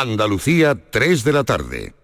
[0.00, 1.94] Andalucía, 3 de la tarde.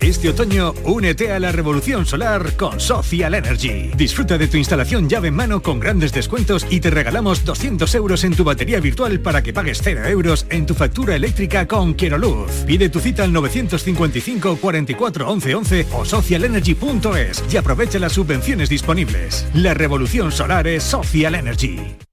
[0.00, 3.90] Este otoño, únete a la revolución solar con Social Energy.
[3.96, 8.24] Disfruta de tu instalación llave en mano con grandes descuentos y te regalamos 200 euros
[8.24, 12.50] en tu batería virtual para que pagues 0 euros en tu factura eléctrica con Luz.
[12.66, 19.46] Pide tu cita al 955 44 11 11 o socialenergy.es y aprovecha las subvenciones disponibles.
[19.54, 22.03] La revolución solar es Social Energy.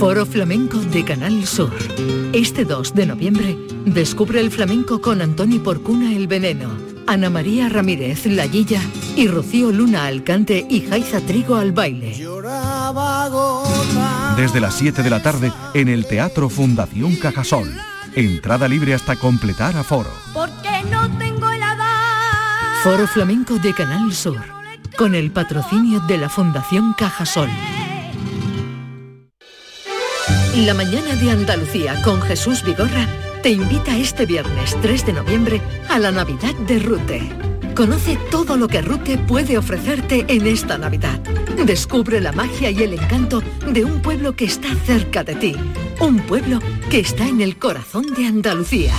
[0.00, 1.70] Foro Flamenco de Canal Sur.
[2.32, 6.70] Este 2 de noviembre, descubre el flamenco con Antoni Porcuna El Veneno,
[7.06, 8.82] Ana María Ramírez La Guilla
[9.14, 12.16] y Rocío Luna Alcante y Jaiza Trigo al baile.
[14.36, 17.72] Desde las 7 de la tarde en el Teatro Fundación Cajasol.
[18.16, 20.10] Entrada libre hasta completar a foro.
[20.34, 21.60] Porque no tengo el
[22.82, 24.40] Foro Flamenco de Canal Sur.
[24.98, 27.50] Con el patrocinio de la Fundación Cajasol.
[30.56, 33.06] La mañana de Andalucía con Jesús Vigorra
[33.40, 37.22] te invita este viernes 3 de noviembre a la Navidad de Rute.
[37.76, 41.20] Conoce todo lo que Rute puede ofrecerte en esta Navidad.
[41.64, 45.56] Descubre la magia y el encanto de un pueblo que está cerca de ti.
[46.00, 46.58] Un pueblo
[46.90, 48.92] que está en el corazón de Andalucía.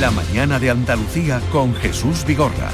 [0.00, 2.70] La mañana de Andalucía con Jesús Vigorra.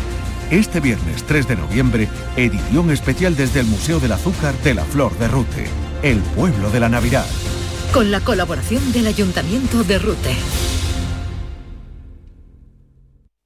[0.50, 5.16] Este viernes 3 de noviembre, edición especial desde el Museo del Azúcar de la Flor
[5.18, 5.66] de Rute,
[6.02, 7.26] el pueblo de la Navidad
[7.94, 10.34] con la colaboración del Ayuntamiento de Rute.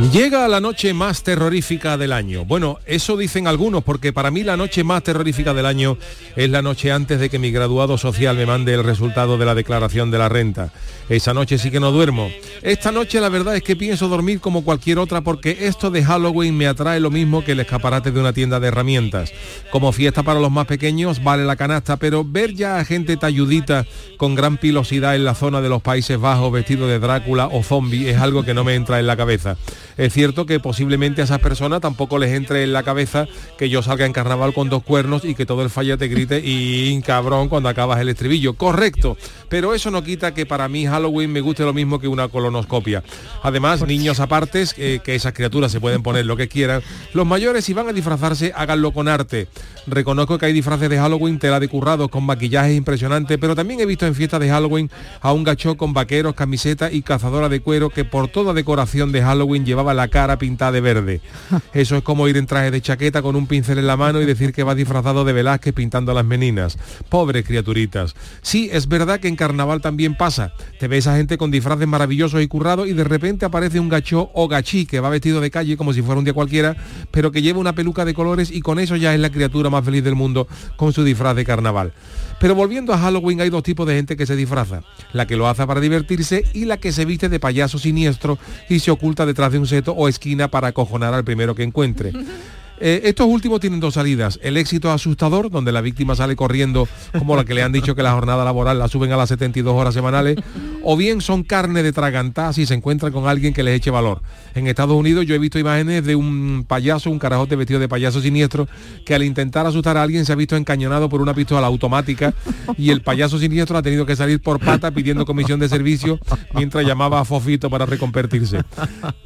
[0.00, 2.44] Llega la noche más terrorífica del año.
[2.44, 5.98] Bueno, eso dicen algunos, porque para mí la noche más terrorífica del año
[6.34, 9.54] es la noche antes de que mi graduado social me mande el resultado de la
[9.54, 10.72] declaración de la renta.
[11.08, 12.28] Esa noche sí que no duermo.
[12.62, 16.56] Esta noche la verdad es que pienso dormir como cualquier otra porque esto de Halloween
[16.56, 19.32] me atrae lo mismo que el escaparate de una tienda de herramientas.
[19.70, 23.86] Como fiesta para los más pequeños vale la canasta, pero ver ya a gente talludita
[24.16, 28.10] con gran pilosidad en la zona de los Países Bajos vestido de Drácula o zombie
[28.10, 29.56] es algo que no me entra en la cabeza.
[29.96, 33.26] Es cierto que posiblemente a esas personas tampoco les entre en la cabeza
[33.58, 36.40] que yo salga en carnaval con dos cuernos y que todo el falla te grite
[36.44, 38.54] y cabrón cuando acabas el estribillo.
[38.54, 39.16] Correcto,
[39.48, 43.02] pero eso no quita que para mí Halloween me guste lo mismo que una colonoscopia.
[43.42, 46.82] Además, niños apartes, que esas criaturas se pueden poner lo que quieran.
[47.12, 49.48] Los mayores si van a disfrazarse, háganlo con arte.
[49.86, 53.86] Reconozco que hay disfraces de Halloween, tela de currados, con maquillajes impresionantes, pero también he
[53.86, 54.90] visto en fiestas de Halloween
[55.20, 59.22] a un gacho con vaqueros, camiseta y cazadora de cuero que por toda decoración de
[59.22, 61.20] Halloween la cara pintada de verde.
[61.74, 64.24] Eso es como ir en traje de chaqueta con un pincel en la mano y
[64.24, 66.78] decir que va disfrazado de Velázquez pintando a las meninas.
[67.10, 68.14] Pobres criaturitas.
[68.40, 70.54] Sí, es verdad que en carnaval también pasa.
[70.78, 74.30] Te ves a gente con disfraces maravillosos y currados y de repente aparece un gacho
[74.32, 76.76] o gachí que va vestido de calle como si fuera un día cualquiera,
[77.10, 79.84] pero que lleva una peluca de colores y con eso ya es la criatura más
[79.84, 80.46] feliz del mundo
[80.76, 81.92] con su disfraz de carnaval.
[82.40, 84.82] Pero volviendo a Halloween hay dos tipos de gente que se disfraza.
[85.12, 88.80] La que lo hace para divertirse y la que se viste de payaso siniestro y
[88.80, 92.12] se oculta detrás de un o esquina para acojonar al primero que encuentre.
[92.80, 94.38] Eh, estos últimos tienen dos salidas.
[94.42, 96.88] El éxito asustador, donde la víctima sale corriendo
[97.18, 99.74] como la que le han dicho que la jornada laboral la suben a las 72
[99.74, 100.36] horas semanales,
[100.82, 104.22] o bien son carne de tragantas y se encuentran con alguien que les eche valor.
[104.54, 108.20] En Estados Unidos yo he visto imágenes de un payaso, un carajote vestido de payaso
[108.20, 108.68] siniestro,
[109.04, 112.34] que al intentar asustar a alguien se ha visto encañonado por una pistola automática
[112.76, 116.18] y el payaso siniestro ha tenido que salir por pata pidiendo comisión de servicio
[116.54, 118.60] mientras llamaba a Fofito para reconvertirse.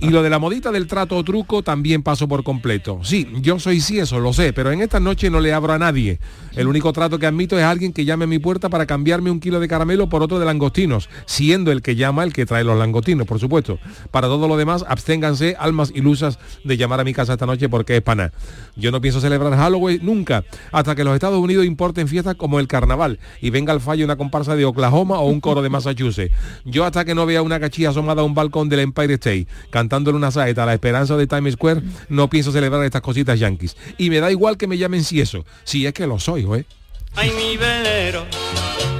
[0.00, 3.00] Y lo de la modita del trato o truco también pasó por completo.
[3.02, 5.78] Sí, yo soy sí eso, lo sé, pero en esta noche no le abro a
[5.78, 6.18] nadie.
[6.54, 9.38] El único trato que admito es alguien que llame a mi puerta para cambiarme un
[9.38, 12.78] kilo de caramelo por otro de langostinos, siendo el que llama el que trae los
[12.78, 13.78] langostinos, por supuesto.
[14.10, 17.96] Para todo lo demás, absténganse, almas ilusas, de llamar a mi casa esta noche porque
[17.96, 18.32] es pana.
[18.76, 22.66] Yo no pienso celebrar Halloween nunca, hasta que los Estados Unidos importen fiestas como el
[22.66, 26.34] carnaval y venga al fallo una comparsa de Oklahoma o un coro de Massachusetts.
[26.64, 30.16] Yo hasta que no vea una cachilla asomada a un balcón del Empire State, cantándole
[30.16, 33.76] una saeta a la esperanza de Times Square, no pienso celebrar estas cositas yankees.
[33.96, 36.64] Y me da igual que me llamen si eso, si es que lo soy, ¿eh?
[37.14, 38.26] Ay, mi velero,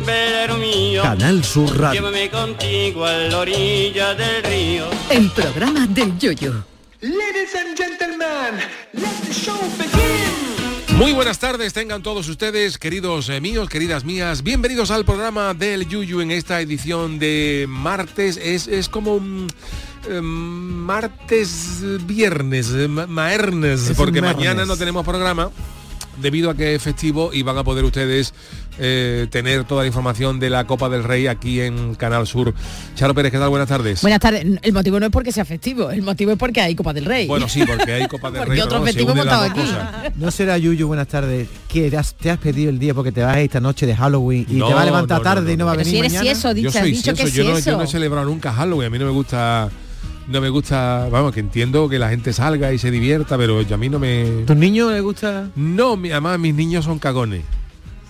[0.05, 1.03] velero mío.
[1.03, 2.01] Canal Sur Radio.
[2.01, 4.87] Llévame contigo a la orilla del río.
[5.11, 6.65] El programa del yoyo.
[7.01, 8.61] Ladies and gentlemen,
[8.93, 10.49] let the show begin.
[10.99, 15.87] Muy buenas tardes, tengan todos ustedes, queridos eh, míos, queridas mías, bienvenidos al programa del
[15.87, 18.37] Yuyu en esta edición de martes.
[18.37, 19.47] Es, es como un
[20.09, 25.51] eh, martes, viernes, eh, ma- maernes, Es porque mañana no tenemos programa
[26.21, 28.35] debido a que es festivo y van a poder ustedes
[28.81, 32.55] eh, tener toda la información de la Copa del Rey aquí en Canal Sur.
[32.97, 33.51] Charo Pérez, ¿qué tal?
[33.51, 34.03] Buenas tardes.
[34.03, 34.45] Buenas tardes.
[34.63, 37.29] El motivo no es porque sea festivo, el motivo es porque hay Copa del Rey.
[37.29, 38.61] Bueno, sí, porque hay Copa del Porque Rey.
[38.63, 38.85] otro ¿no?
[38.87, 39.61] Festivo dos aquí.
[39.61, 40.17] cosas.
[40.17, 43.23] No será Yuyu, buenas tardes, que te has, te has pedido el día porque te
[43.23, 45.53] vas esta noche de Halloween y No, te va a levantar no, no, tarde no,
[45.53, 46.25] y no va a venir si eres mañana.
[46.35, 47.71] si eso, dicho, soy eso, yo no, eso.
[47.71, 49.69] yo no he celebrado nunca Halloween, a mí no me gusta
[50.29, 53.77] no me gusta, vamos, que entiendo que la gente salga y se divierta, pero a
[53.77, 55.51] mí no me ¿Tus niños les gusta?
[55.57, 57.43] no, mi- además mis niños son cagones.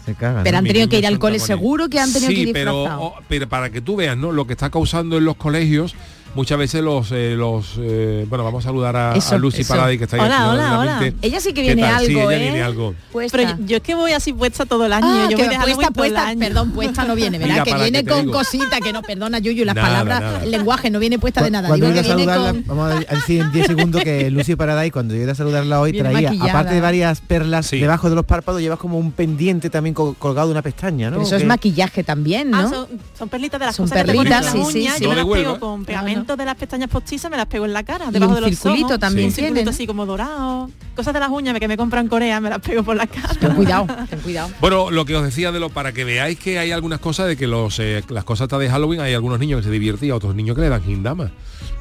[0.04, 0.42] Se cagan.
[0.42, 0.58] Pero ¿no?
[0.58, 1.46] han Mis tenido que ir al cole cagones.
[1.46, 3.12] seguro que han tenido sí, que ir pero, disfrazados.
[3.12, 4.32] o- pero para que tú veas, ¿no?
[4.32, 5.94] Lo que está causando en los colegios,
[6.34, 9.74] muchas veces los, eh, los eh, bueno, vamos a saludar a, Eso, a Lucy eso.
[9.74, 11.12] Que está ahí Hola, aquí hola, hola.
[11.22, 11.82] Ella sí que ¿Qué viene?
[11.82, 12.42] Sí, algo, ella ¿eh?
[12.42, 12.94] viene algo.
[13.12, 13.36] Puesta.
[13.36, 15.06] Pero yo, yo es que voy así puesta todo el año.
[15.08, 16.38] Ah, yo que voy puesta, Halloween todo el puesta, año.
[16.40, 17.54] perdón, puesta no viene, ¿verdad?
[17.54, 18.32] Mira, que viene que con digo.
[18.32, 20.44] cositas, que no, perdona, Yuyu, las Nada, palabras, nada.
[20.44, 21.68] el lenguaje no viene puesta de nada.
[21.68, 22.76] Cuando Digo llegue que a viene saludarla, con...
[22.76, 26.10] vamos a decir en 10 segundos que Lucy Paradise, cuando llegue a saludarla hoy, Viene
[26.10, 26.50] traía, maquillada.
[26.50, 27.78] aparte de varias perlas Sí.
[27.78, 31.16] debajo de los párpados, llevas como un pendiente también col- colgado de una pestaña, ¿no?
[31.16, 32.58] Pero eso es maquillaje también, ¿no?
[32.58, 32.86] Ah, son,
[33.18, 34.96] son perlitas de las Son perlitas, las sí, sí, uñas.
[34.98, 35.04] sí.
[35.04, 35.58] Yo me No las de pego Huelva.
[35.60, 38.34] con pegamento de las pestañas postizas, me las pego en la cara, Y debajo un
[38.36, 38.98] de los circulito ojos.
[39.00, 39.74] también Un circulito tienen.
[39.74, 40.70] así como dorado.
[40.94, 43.34] Cosas de las uñas que me compran en Corea, me las pego por la cara.
[43.34, 44.50] Ten cuidado, ten cuidado.
[44.60, 47.36] Bueno, lo que os decía de lo para que veáis que hay algunas cosas de
[47.36, 50.16] que los eh, las cosas de Halloween hay algunos niños que se divierten y a
[50.16, 51.30] otros niños que le dan gindama.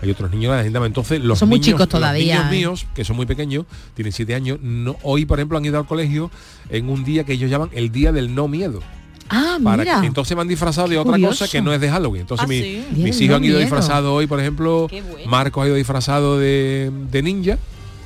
[0.01, 0.85] Hay otros niños que le dan gindama.
[0.85, 2.55] Entonces los Son muy niños, chicos los todavía, niños ¿eh?
[2.55, 5.87] míos, que son muy pequeños, tienen siete años, no, hoy por ejemplo han ido al
[5.87, 6.29] colegio
[6.69, 8.81] en un día que ellos llaman el día del no miedo.
[9.29, 10.01] Ah, Para mira.
[10.01, 11.31] que- entonces me han disfrazado de otra curioso.
[11.45, 12.21] cosa que no es de Halloween.
[12.21, 12.85] Entonces Ah, mi- sí.
[12.91, 13.59] Día mis hijos han ido miedo.
[13.59, 15.29] disfrazados hoy, por ejemplo, bueno.
[15.29, 17.57] Marcos ha ido disfrazado de, de ninja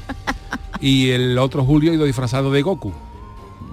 [0.82, 2.94] y el otro Julio ha ido disfrazado de Goku.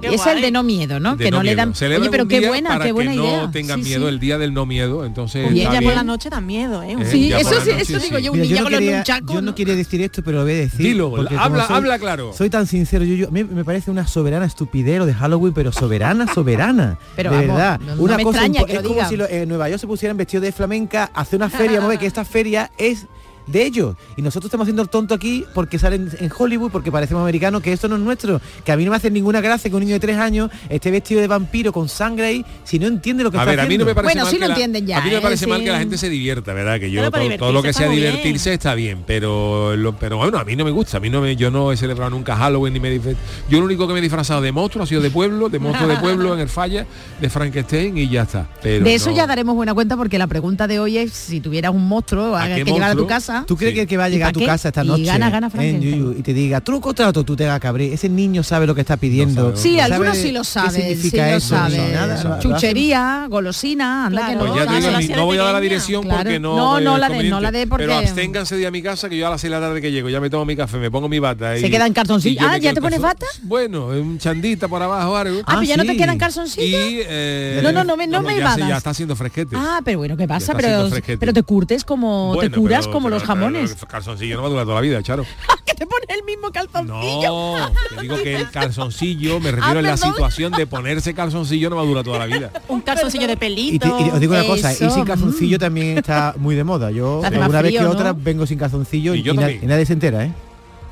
[0.01, 1.17] Qué es el de no miedo, ¿no?
[1.17, 1.73] de que no, le dan...
[1.81, 3.37] Oye, pero un qué buena, para qué buena que idea.
[3.43, 4.09] no tengan Sí, miedo sí.
[4.09, 5.05] el día del no miedo.
[5.05, 6.95] Entonces Un está ninja por la noche da miedo, ¿eh?
[6.97, 8.07] Un Eh, Sí, eso, noche, eso sí.
[8.07, 9.55] digo yo, un Mira, ninja yo no, con quería, nunchacos, yo no ¿no?
[9.55, 10.79] quería decir esto, pero lo voy a decir.
[10.87, 12.33] Dilo, habla, soy- habla claro.
[12.33, 15.53] Soy tan sincero, yo, yo- a mí me parece una soberana estupidez lo de Halloween,
[15.53, 16.99] pero soberana, soberana.
[17.17, 17.81] Pero de vamos, verdad.
[17.81, 19.87] no- no una me cosa extraña que lo es como si en Nueva York se
[19.87, 23.07] pusieran vestidos de flamenca, hace una feria, vamos a ver que esta feria es
[23.49, 23.97] de ellos.
[24.17, 27.73] Y nosotros estamos haciendo el tonto aquí porque salen en Hollywood, porque parecemos americanos, que
[27.73, 28.41] esto no es nuestro.
[28.65, 30.91] Que a mí no me hace ninguna gracia que un niño de tres años esté
[30.91, 33.67] vestido de vampiro con sangre ahí, si no entiende lo que A está ver, a
[33.67, 35.21] mí no me parece Bueno, mal sí lo la- entienden ya, A mí me ¿eh?
[35.21, 35.65] parece mal Sí.
[35.65, 36.79] que la gente se divierta, ¿verdad?
[36.81, 40.45] Que yo todo, todo lo que sea divertirse está bien, pero lo- pero bueno, a
[40.45, 42.81] mí no me gusta, a mí no me, yo no he celebrado nunca Halloween ni
[42.81, 45.59] me yo lo único que me he disfrazado de monstruo ha sido de pueblo, de
[45.59, 46.87] monstruo de pueblo en el falla,
[47.21, 48.47] de Frankenstein y ya está.
[48.63, 51.41] Pero De eso no- ya daremos buena cuenta porque la pregunta de hoy es si
[51.41, 53.07] tuvieras un monstruo ¿A que qué llevar a tu monstruo?
[53.39, 53.47] Casa.
[53.47, 53.75] ¿Tú crees Sí.
[53.77, 54.47] que el que va a ¿Y llegar a tu qué?
[54.47, 55.81] casa esta Y noche gana, gana en.
[55.81, 57.93] Yuyu y te diga truco trato, tú te hagas cabrir?
[57.93, 59.51] Ese niño sabe lo que está pidiendo.
[59.51, 59.83] No Sí, ¿no?
[59.85, 60.71] algunos ¿Sabe sí lo qué saben,
[61.01, 61.55] sí lo eso?
[61.57, 64.33] Nada, Chuchería, golosina, anda Claro.
[64.33, 64.57] que Pues no.
[64.57, 66.19] ya No, te digo, voy a dar la dirección Claro.
[66.19, 68.83] porque no No, no la dé, no la dé porque- Pero absténganse de a mi
[68.83, 70.57] casa que yo a las 6 de la tarde que llego, ya me tomo mi
[70.57, 72.35] café, me pongo mi bata y Se queda en calzoncillo.
[72.41, 73.27] y yo Ah, ¿ya te pones bata?
[73.43, 75.41] Bueno, un chandita por abajo algo.
[75.45, 75.97] Ah, pero ya no te sí.
[75.97, 76.81] quedan calzoncillos.
[76.91, 79.57] Y, eh, No, no, no me- no me ya, está haciendo fresquete.
[79.57, 80.55] Ah, pero bueno, ¿qué pasa?
[80.55, 80.89] Pero,
[81.33, 83.71] te curtes como, te curas como los jamones.
[83.81, 85.25] el calzoncillo no va a durar toda la vida, Charo.
[85.65, 87.23] que te pones el mismo calzoncillo.
[87.29, 90.13] No, te digo que el calzoncillo, me refiero Ah, en la perdón.
[90.15, 92.51] situación de ponerse calzoncillo no va a durar toda la vida.
[92.69, 93.97] Un calzoncillo de Y, pelito.
[93.97, 95.07] te- y os digo una cosa, Eso, y sin mm.
[95.07, 96.91] calzoncillo también está muy de moda.
[96.91, 97.93] Yo alguna vez frío, que ¿no?
[97.93, 100.33] otra vengo sin calzoncillo Y y, yo na- y nadie se entera, ¿eh?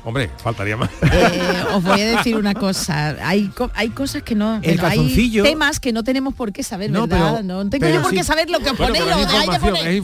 [0.07, 0.89] Hombre, faltaría más.
[1.11, 3.17] Eh, os voy a decir una cosa.
[3.27, 4.55] Hay, co- hay cosas que no.
[4.63, 7.41] El bueno, hay temas que no tenemos por qué saber, No, ¿verdad?
[7.41, 8.23] pero- no tengo yo por qué sí.
[8.23, 9.03] saber lo que os ponéis.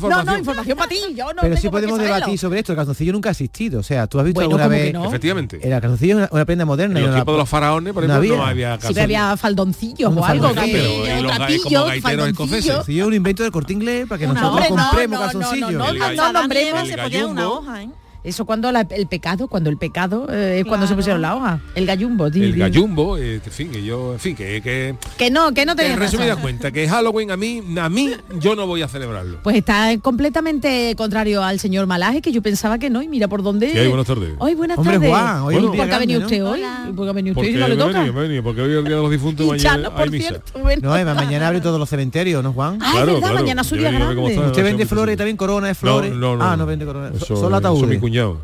[0.02, 0.98] No, no, información para ti.
[1.16, 2.74] Yo no Pero sí qué podemos debatir sobre esto.
[2.74, 3.80] El calzoncillo nunca ha existido.
[3.80, 4.94] O sea, tú has visto Bueno, alguna ¿cómo que vez...
[4.94, 5.06] no?
[5.08, 5.60] Efectivamente.
[5.64, 7.00] El calzoncillo es una, una prenda moderna.
[7.00, 8.44] En no la- tiempos de los faraones, por no ejemplo, había.
[8.44, 9.04] no había Siempre calzoncillo.
[9.24, 10.52] había faldoncillos o algo.
[10.54, 12.52] pero, y los ga- trapillos, como gaiteros faldoncillos.
[12.60, 12.86] escoceses.
[12.86, 15.72] Sí, es un invento del corte inglés para que nosotros no, compremos no, no, calzoncillos.
[15.72, 20.66] no, El no, gallo- no Eso cuando la- el pecado, cuando el pecado eh, es
[20.66, 21.60] cuando se pusieron la hoja.
[21.76, 22.60] El gallumbo, di, El di.
[22.60, 25.76] gallumbo, eh, que, en fin, que yo, en fin, que, que, Que no, que no
[25.76, 29.40] te en resumidas cuentas, que Halloween a mí, a mí, yo no voy a celebrarlo.
[29.44, 33.44] Pues está completamente contrario al señor Malaje, que yo pensaba que no, y mira por
[33.44, 33.72] dónde.
[33.72, 33.88] ¿Qué hay?
[33.90, 34.32] Buenas tardes.
[34.40, 35.10] Hoy buenas Hombre, tardes.
[35.10, 36.62] Juan, hoy ¿Por día qué ha venido usted hoy?
[36.96, 38.00] ¿Por qué ha venido usted Porque y no le toca?
[38.00, 40.12] venido, venido, porque hoy es el día de los difuntos, Y mañana Chano, hay por
[40.12, 40.28] misa.
[40.30, 40.82] cierto, bueno.
[40.82, 42.80] No, Eva, mañana abre todos los cementerios, ¿no, Juan?
[42.82, 44.48] Ah, es verdad, mañana es su Yo día vengo a ver cómo grande.
[44.48, 45.18] ¿Usted no vende flores pasa.
[45.18, 46.12] también, corona de flores?
[46.12, 46.44] No, no, no.
[46.46, 47.12] Ah, no vende corona.
[47.20, 48.00] Solo ataúdes.
[48.14, 48.38] Mi cuñado.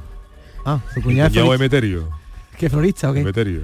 [0.65, 1.55] Ah, su Mi cuñado es cuñado florista.
[1.55, 2.09] Emeterio.
[2.57, 3.19] ¿Qué florista o qué?
[3.21, 3.61] Emeterio.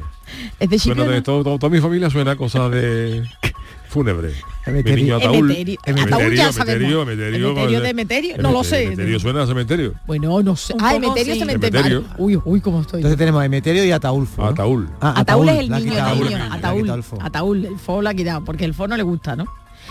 [0.59, 3.24] Es de todo, todo- toda mi familia suena a cosas de
[3.89, 4.29] fúnebre.
[4.67, 5.03] Mi Emeterio.
[5.03, 5.51] niño ataúd.
[5.51, 5.77] Emeterio.
[5.85, 6.83] Ataúd ya sabemos.
[6.83, 8.83] Emeterio, Emeterio, Emeterio de Emeterio, no lo sé.
[8.85, 9.93] Emeterio suena a cementerio.
[10.07, 10.74] Bueno, no sé.
[10.79, 11.39] Ah, Emeterio sí.
[11.39, 12.03] Cementerio.
[12.17, 13.00] Uy, uy, cómo estoy.
[13.00, 14.41] Entonces tenemos a Emeterio y Ataulfo.
[14.41, 14.47] ¿no?
[14.50, 14.85] Ataúd.
[15.01, 16.53] Ah, Ataúl es el la niño, el la niño.
[16.53, 16.89] Ataúl.
[16.89, 17.17] el fo.
[17.21, 19.45] Ataúl, el fo lo ha quitado, porque el fo no le gusta, ¿no?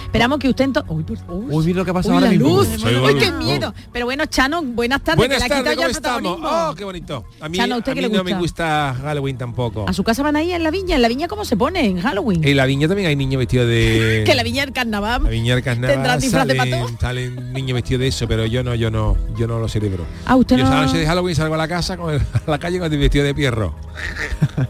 [0.05, 0.91] Esperamos que usted entonces...
[0.93, 2.57] Uy, uy, Uy, mira lo que ha pasado uy, ahora la mismo.
[2.59, 2.69] luz.
[2.85, 3.75] Uy, qué miedo.
[3.93, 5.19] Pero bueno, Chano, buenas tardes.
[5.29, 6.39] Buenas tardes, ¿cómo estamos?
[6.43, 7.25] Oh, qué bonito.
[7.41, 8.91] A mí, Chano, ¿a usted a qué mí le no me gusta?
[8.93, 9.89] gusta Halloween tampoco.
[9.89, 10.97] A su casa van ahí en la viña.
[10.97, 12.45] En la viña, ¿cómo se pone en Halloween?
[12.45, 14.23] En la viña también hay niños vestidos de...
[14.27, 15.25] que la viña del carnaval.
[15.25, 16.97] La viña del carnaval Tendrán disfraz de salen, pato.
[17.01, 20.05] salen niños vestidos de eso, pero yo no, yo no, yo no lo celebro.
[20.27, 22.59] Ah, usted yo no- noche de Halloween salgo a la casa con el- a la
[22.59, 23.75] calle con el vestido de pierro.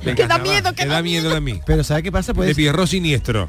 [0.04, 1.60] De Que da miedo, que da da miedo de mí.
[1.66, 2.32] Pero ¿sabe qué pasa?
[2.32, 3.48] De Pues pierro siniestro.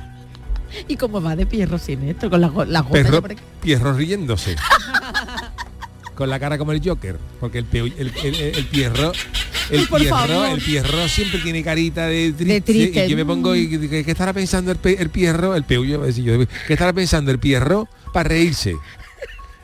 [0.87, 2.29] ¿Y cómo va de pierro sin esto?
[2.29, 3.23] Con las ya Perro,
[3.61, 4.55] pierro riéndose.
[6.15, 7.17] con la cara como el Joker.
[7.39, 9.11] Porque el, el, el- el- el pierro...
[9.71, 13.07] El pierro, el pierro siempre tiene carita de triste, triste.
[13.07, 15.55] y yo me pongo y ¿qué, qué estará pensando el, pe- el pierro?
[15.55, 18.75] El peullo, yo, ¿qué estará pensando el pierro para reírse?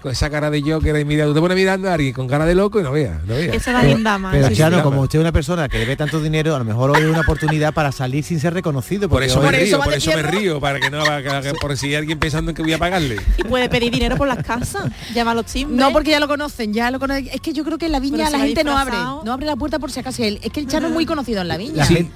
[0.02, 2.44] Con esa cara de Joker y mira, tú te pones mirando a alguien con cara
[2.48, 3.56] de loco y no veas, no veas.
[3.56, 4.32] Esa da bien dama.
[4.32, 4.84] Pero sí, Chano, sí.
[4.84, 7.20] como usted es una persona que debe tanto dinero, a lo mejor hoy es una
[7.22, 9.08] oportunidad para salir sin ser reconocido.
[9.08, 11.54] Por eso me Por eso río, por eso me río, para que no para que-
[11.54, 13.18] por si hay alguien pensando en que voy a pagarle.
[13.38, 14.86] Y puede pedir dinero por las casas.
[15.14, 15.80] Llama a los timbres.
[15.80, 17.30] No, porque ya lo conocen, ya lo conocen.
[17.32, 18.96] Es que yo creo que en la viña Pero la gente no abre.
[19.24, 20.24] No abre la puerta por si acaso.
[20.24, 21.76] Es que el Chano es muy conocido en la viña.
[21.76, 22.12] La Sí, gente-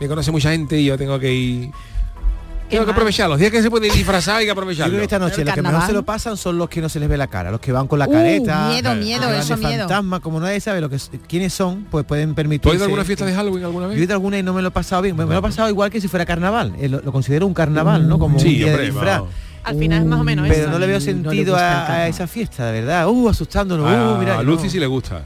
[0.00, 1.70] me conoce mucha gente y yo tengo que ir.
[2.72, 4.90] Tengo que aprovechar, los días que se puede ir disfrazado hay que Yo aprovecharlo.
[4.92, 6.80] creo que esta Pero noche el los que mejor se lo pasan son los que
[6.80, 8.68] no se les ve la cara, los que van con la Uh, careta.
[8.68, 9.78] miedo, eh, miedo, van eso miedo.
[9.80, 12.70] fantasma, como nadie sabe lo que es- quiénes son, pues pueden ¿Tú permitirse.
[12.70, 14.04] has ido a alguna fiesta de Halloween alguna Yo he vez?
[14.04, 15.16] ido a alguna y no me lo he pasado bien.
[15.16, 16.74] Me, me lo he pasado igual que si fuera carnaval.
[16.80, 18.18] Eh, Lo, lo considero un carnaval, ¿no?
[18.18, 19.22] Como un Sí, día de disfraz.
[19.64, 20.70] Al final es más o menos Pero eso.
[20.72, 23.06] no le veo No le sentido a, esa fiesta, de verdad.
[23.08, 23.86] Uh, asustándonos.
[23.88, 24.70] a, uh, mira, a Lucy no.
[24.70, 25.22] sí le gusta.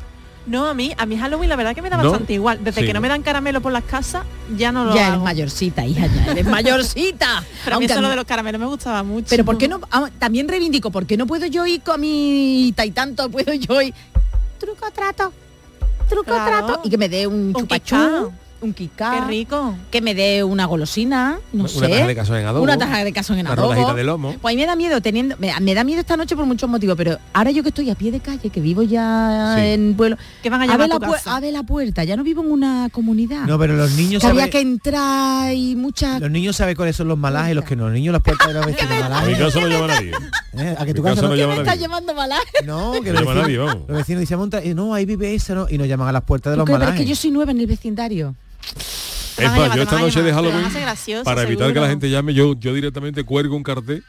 [0.47, 2.05] No, a mí, a mí Halloween la verdad que me da ¿No?
[2.05, 2.63] bastante igual.
[2.63, 2.87] Desde Sí.
[2.87, 4.25] que no me dan caramelo por las casas,
[4.57, 5.25] ya no lo Ya eres hago.
[5.25, 7.43] mayorcita, hija, ya eres mayorcita.
[7.65, 9.27] Pero a mí eso lo de los caramelos me gustaba mucho.
[9.29, 9.81] Pero ¿por qué no?
[9.91, 13.83] ah, También reivindico, ¿por qué no puedo yo ir con mi y tanto puedo yo
[13.83, 13.93] ir?
[14.61, 15.33] Truco trato,
[16.09, 16.67] truco Claro.
[16.67, 16.81] trato.
[16.85, 18.33] Y que me dé un, Un chupachú,
[18.67, 19.75] un kika, Qué rico.
[19.91, 21.81] que me dé una golosina, no Una sé.
[21.89, 22.63] taja de cazón en adobo.
[22.65, 23.95] Una taja de caso en Una adobo.
[23.95, 24.35] de lomo.
[24.41, 26.69] Pues a mí me da miedo teniendo, me, me da miedo esta noche por muchos
[26.69, 29.63] motivos, pero ahora yo que estoy a pie de calle, que vivo ya Sí.
[29.67, 31.37] en pueblo, Que van a abre llamar la, a tu pu- casa.
[31.37, 33.45] abre la puerta, ya no vivo en una comunidad.
[33.47, 36.97] No, pero los niños que había saben, que entrar y muchas los niños saben cuáles
[36.97, 37.85] son los malajes y los que no.
[37.85, 39.39] Los niños las puertas de los vecinos A mi malajes.
[39.39, 40.13] casa no llama nadie.
[40.59, 40.77] ¿eh?
[40.79, 41.71] A que tu casa no, no ¿Qué llama me nadie.
[41.73, 42.43] está llevando malaje?
[42.65, 43.35] No, que No los
[43.89, 45.67] vecinos, dicen, no, ahí vive esa, ¿no?
[45.71, 46.65] Y nos llaman a las puertas de ¿Tú los?
[46.67, 47.01] Pero es malajes.
[47.01, 48.35] que yo soy nueva en el vecindario.
[49.39, 52.55] Es más, yo esta noche de Halloween, gracioso, para evitar que la gente llame, yo,
[52.59, 54.03] yo directamente cuelgo un cartel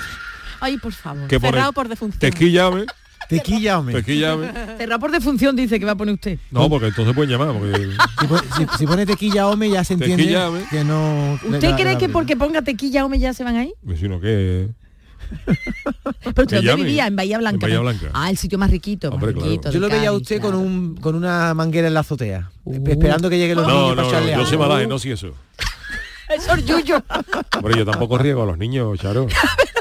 [0.60, 1.26] Ay, por favor.
[1.28, 2.18] que pone Cerrado por defunción.
[2.20, 2.86] tequillame,
[3.28, 3.94] Tequilla, hombre.
[3.96, 4.50] tequillame.
[4.78, 6.38] Cerrado por defunción dice que va a poner usted.
[6.50, 7.88] No, porque entonces pueden llamar, porque
[8.20, 11.34] Si, pone- si- si pone tequilla home ya se entiende que no...
[11.34, 13.74] ¿Usted la- cree la- que porque ponga tequilla o ya se van ahí?
[13.82, 14.68] vecino que
[15.44, 17.54] Pero usted dónde vivía, en Bahía Blanca.
[17.56, 17.82] En Bahía ¿no?
[17.82, 18.06] Blanca.
[18.14, 19.08] Ah, el sitio más riquito.
[19.10, 19.50] Hombre, más claro.
[19.50, 20.58] riquito Yo de lo veía a usted con claro.
[20.66, 22.86] un con una manguera en la azotea, Uh.
[22.88, 25.32] esperando que lleguen los No, niños no, para no, yo sé malaje, no sí eso.
[26.28, 27.02] Eso es yuyo.
[27.56, 29.26] Hombre, yo tampoco riego a los niños, Charo.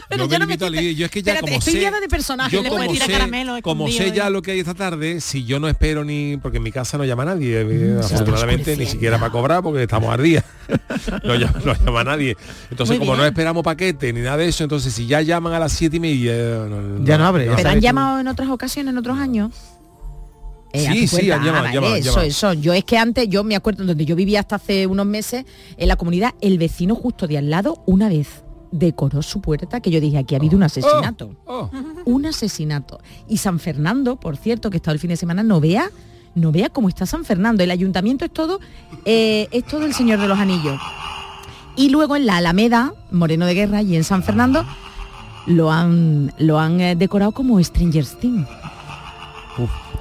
[0.09, 0.95] Pero yo yo me no me limito a estoy- leer.
[0.95, 3.11] Yo es que ya Espérate, como estoy sé, de personajes, yo le como tirar sé,
[3.13, 4.29] caramelo como sé ya ¿eh?
[4.29, 7.03] lo que hay esta tarde, si yo no espero ni porque en mi casa no
[7.05, 10.43] llama nadie, Mm, eh, afortunadamente ni siquiera para cobrar porque estamos al día.
[11.23, 12.37] no, llama, no llama nadie.
[12.71, 15.59] Entonces Muy como no esperamos paquete ni nada de eso, entonces si ya llaman a
[15.59, 16.33] las siete y media,
[16.69, 17.81] no, Ya no abre, ya Pero han tú.
[17.81, 19.51] llamado en otras ocasiones, en otros años.
[20.73, 22.25] Eh, a Sí, sí, llamado, Ah, vale, eso, llaman.
[22.25, 22.53] eso.
[22.53, 25.45] Yo es que antes, yo me acuerdo donde yo vivía hasta hace unos meses,
[25.77, 29.91] en la comunidad, el vecino justo de al lado, una vez decoró su puerta, que
[29.91, 31.35] yo dije, aquí ha habido un asesinato.
[31.45, 31.69] Oh,
[32.05, 32.99] un asesinato.
[33.27, 35.89] Y San Fernando, por cierto, que estado el fin de semana, no vea,
[36.35, 37.63] no vea cómo está San Fernando.
[37.63, 38.59] El ayuntamiento es todo,
[39.05, 40.79] eh, es todo el Señor de los Anillos.
[41.75, 44.65] Y luego en la Alameda, Moreno de Guerra, y en San Fernando,
[45.45, 48.47] lo han, lo han eh, decorado como Stranger Things.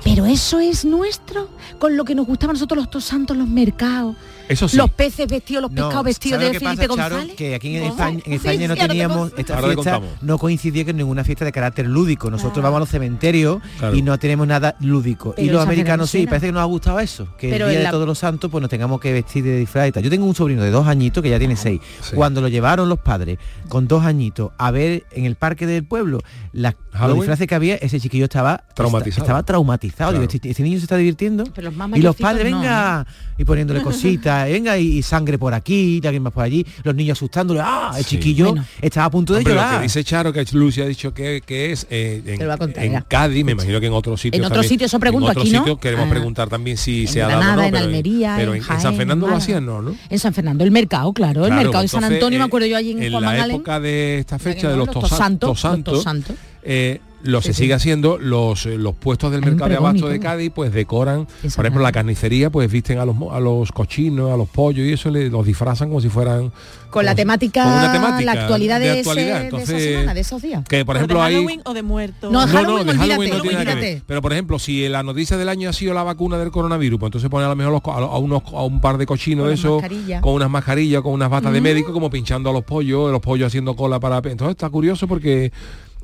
[0.05, 4.17] Pero eso es nuestro, con lo que nos gustaban nosotros los tosantos, los mercados.
[4.49, 4.77] Eso sí.
[4.77, 7.15] Los peces vestidos, los pescados vestidos ¿sabes de Felipe pasa, Charo?
[7.17, 7.37] González.
[7.37, 7.83] Que aquí en.
[7.85, 11.53] España, en Sí, España no sí, teníamos esta fiesta, no coincidía con ninguna fiesta de
[11.53, 12.31] carácter lúdico.
[12.31, 13.97] Nosotros vamos a los cementerios Claro.
[13.97, 15.33] y no tenemos nada lúdico.
[15.35, 17.81] Pero y los americanos sí, parece que nos ha gustado eso, que Pero el día
[17.87, 20.03] de todos los santos pues nos tengamos que vestir de disfraz y tal.
[20.03, 21.81] Yo tengo un sobrino de dos añitos que ya tiene seis.
[22.03, 22.15] Sí.
[22.15, 23.39] Cuando lo llevaron los padres
[23.69, 26.21] con dos añitos a ver en el parque del pueblo
[26.53, 29.23] las, los disfraces que había, ese chiquillo estaba Traumatizado.
[29.25, 30.13] Estaba traumatizado.
[30.13, 30.35] Digo, Claro.
[30.37, 31.45] este, este niño se está divirtiendo.
[31.55, 33.07] Pero los más y los padres, no, venga,
[33.39, 36.95] y poniéndole cositas, venga, y, y sangre por aquí, y alguien más por allí, los
[36.95, 38.17] niños asustándole, ah, el Sí.
[38.17, 38.65] chiquillo Bueno.
[38.81, 39.77] estaba a punto de Hombre, lo llorar.
[39.79, 43.05] que dice Charo, que Lucy ha dicho que, que es eh, en, lo contar.
[43.09, 44.41] Cádiz, me imagino que en otros sitios.
[44.41, 45.59] En otros sitios, eso pregunto, En otros aquí no.
[45.61, 46.11] sitios queremos Ah.
[46.11, 49.27] preguntar también si se ha dado no, en pero Almería, pero en en, San Fernando
[49.27, 49.83] lo hacían, ¿no?
[49.83, 49.97] ¿no?
[50.11, 52.67] En San Fernando, el mercado, claro, el mercado de San entonces, Antonio, me eh, acuerdo
[52.67, 54.95] yo allí en, en Juan la época de esta ¿verdad que fecha de los, Los
[54.97, 56.37] tosa- tosantos, los tosantos, tosantos.
[56.63, 57.63] eh, lo se Sí, sí.
[57.63, 60.21] sigue haciendo los eh, los puestos del Hay mercado de abasto de.
[60.21, 64.37] Cádiz pues decoran por ejemplo la carnicería pues visten a los a los cochinos a
[64.37, 66.53] los pollos y eso le, los disfrazan como si fueran
[66.91, 70.21] con la temática, con una temática la actualidad de, de ese- de esa semana, de
[70.21, 70.65] esos días.
[70.67, 72.33] que por ¿O ejemplo de hay Halloween o de muertos?
[72.33, 73.79] No, no, Halloween, no, de Halloween no tiene nada que ver.
[73.85, 74.03] olvídate.
[74.07, 77.09] Pero por ejemplo, si la noticia del año ha sido la vacuna del coronavirus, pues
[77.09, 79.55] entonces pone a lo mejor los a, a unos a un par de cochinos Con
[79.57, 80.23] de mascarillas.
[80.23, 83.49] con unas mascarillas, con unas batas de médico, como pinchando a los pollos, los pollos
[83.49, 84.17] haciendo cola para.
[84.19, 85.53] Entonces está curioso porque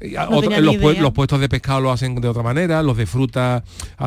[0.02, 3.62] No otro- tenía los, puestos de pescado lo hacen de otra manera, los de fruta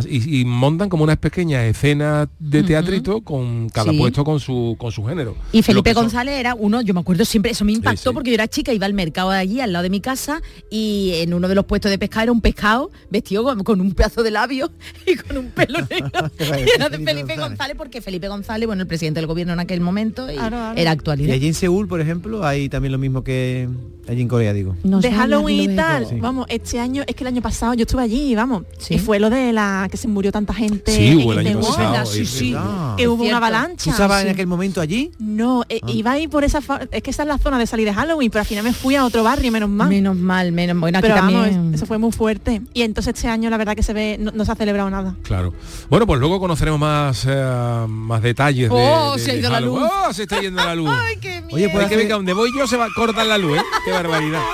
[0.10, 3.98] y, y montan como unas pequeñas escenas de teatrito con cada Sí.
[3.98, 5.36] puesto con su con su género.
[5.52, 8.14] Y Felipe son- González era uno, yo me acuerdo siempre, eso me impactó sí.
[8.14, 11.12] porque yo era chica, iba al mercado de allí, al lado de mi casa, y
[11.16, 14.24] en uno de los puestos de pescado era un pescado vestido con, con un pedazo
[14.24, 14.72] de labio
[15.06, 16.10] y con un pelo negro.
[16.40, 19.82] y era de Felipe González, porque Felipe González, bueno, el presidente del gobierno en aquel
[19.82, 21.34] momento, y era Y actualidad.
[21.34, 23.68] allí en Seúl, por ejemplo, hay también lo mismo que
[24.08, 24.76] allí en Corea, digo.
[24.84, 25.76] No de Halloween
[26.22, 28.64] Vamos, este año, es que el año pasado yo estuve allí, vamos.
[28.78, 28.96] Sí.
[28.96, 30.92] Y fue lo de la que se murió tanta gente.
[30.92, 31.64] Sí, en el
[32.06, 32.56] Sí, sí.
[32.98, 33.24] Que hubo Cierto.
[33.24, 33.84] una avalancha.
[33.86, 35.12] ¿Tú estabas en aquel momento allí?
[35.20, 35.88] No, eh, Ah.
[35.92, 36.60] iba a ir por esa
[36.92, 38.96] es que esa es la zona de salir de Halloween, pero al final me fui
[38.96, 39.90] a otro barrio, menos mal.
[39.90, 41.74] Menos mal, menos bueno, aquí pero vamos, también.
[41.74, 42.62] eso fue muy fuerte.
[42.74, 45.16] Y entonces este año la verdad que se ve, no, no se ha celebrado nada.
[45.24, 45.54] Claro.
[45.90, 49.60] Bueno, pues luego conoceremos más eh, más detalles de- Oh, de, se ha ido la
[49.62, 49.82] luz.
[49.82, 50.90] ¡Oh, se está yendo la luz.
[51.52, 53.62] Oye, Es ¿puedo que venga, donde voy yo se va a cortar la luz, ¿eh?
[53.86, 54.42] Qué barbaridad.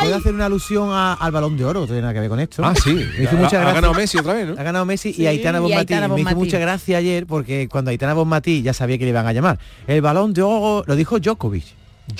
[0.00, 1.80] puedo hacer una alusión a- al balón de oro?
[1.80, 2.62] No tiene nada que ver con esto.
[2.64, 2.94] Ah, sí.
[2.94, 4.52] Me hizo Ha- mucha ha ganado Messi otra vez, ¿no?
[4.58, 5.94] Ha ganado Messi Sí, y Aitana Bonmatí.
[5.94, 9.32] Me hizo mucha gracia ayer porque cuando Aitana Bonmatí ya sabía que le iban a
[9.32, 9.58] llamar.
[9.86, 11.64] El balón de oro lo dijo Djokovic.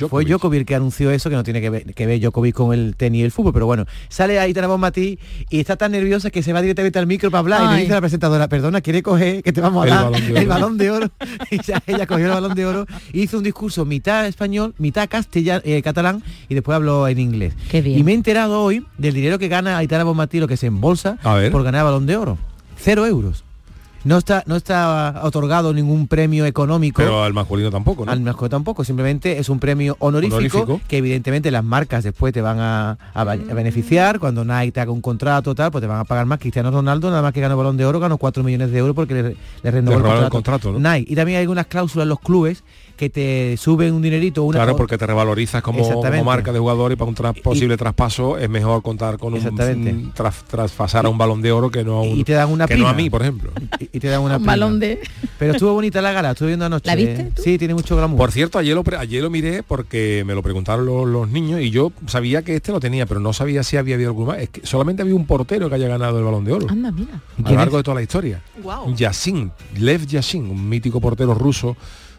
[0.09, 2.97] Fue Djokovic que anunció eso, que no tiene que ver, que ver Djokovic con el
[2.97, 5.19] tenis y el fútbol, pero bueno, sale Aitana Bonmatí
[5.51, 7.93] y está tan nerviosa que se va directamente al micro para hablar y le dice
[7.93, 10.37] a la presentadora, perdona, quiere coger que te vamos a El dar balón de el
[10.39, 10.49] oro".
[10.49, 11.11] balón de oro.
[11.51, 15.09] y ya ella cogió el balón de oro y hizo un discurso mitad español, mitad
[15.09, 17.55] castellano, eh, catalán y después habló en inglés.
[17.71, 17.99] Qué bien.
[17.99, 21.19] Y me he enterado hoy del dinero que gana Aitana Bonmatí, lo que se embolsa
[21.23, 21.53] A ver.
[21.53, 22.39] por ganar balón de oro.
[22.79, 23.45] Cero euros.
[24.07, 27.03] No está, no está otorgado ningún premio económico.
[27.03, 28.13] Pero al masculino tampoco, ¿no?
[28.13, 30.81] Al mascota tampoco, simplemente es un premio honorífico, Honorífico.
[30.89, 34.81] que evidentemente las marcas después te van a, a ba- a beneficiar, cuando Nike te
[34.81, 36.39] haga un contrato tal, pues te van a pagar más.
[36.39, 38.95] Cristiano Ronaldo, nada más que ganó el balón de oro, ganó 4 millones de euros
[38.95, 40.31] porque le, le renovó Le el el contrato.
[40.31, 40.79] contrato, ¿no?
[40.93, 41.13] Nike.
[41.13, 42.63] Y también hay algunas cláusulas en los clubes
[42.97, 44.43] que te suben un dinerito.
[44.43, 48.39] Una, Claro, porque te revalorizas como, marca de jugador y para un tras- posible traspaso
[48.39, 51.99] es mejor contar con un un tras- traspasar a un balón de oro que no
[51.99, 53.51] a un y te dan una que no a mí, por ejemplo.
[53.79, 54.53] y, y te dan una Un prima.
[54.53, 55.01] balón de...
[55.39, 56.87] Pero estuvo bonita la gala, estuve viendo anoche.
[56.87, 57.43] ¿La viste tú?
[57.43, 58.17] Sí, tiene mucho glamour.
[58.19, 61.71] Por cierto, ayer lo, ayer lo miré porque me lo preguntaron los, los niños y
[61.71, 64.39] yo sabía que este lo tenía, pero no sabía si había habido alguno más.
[64.39, 67.15] Es que solamente había un portero que haya ganado el balón de oro Anda, mira.
[67.15, 67.81] a lo ¿Quién largo es?
[67.81, 68.43] de toda la historia.
[68.63, 68.95] Wow.
[68.95, 71.77] Yassin, Lev Yashin, un mítico portero ruso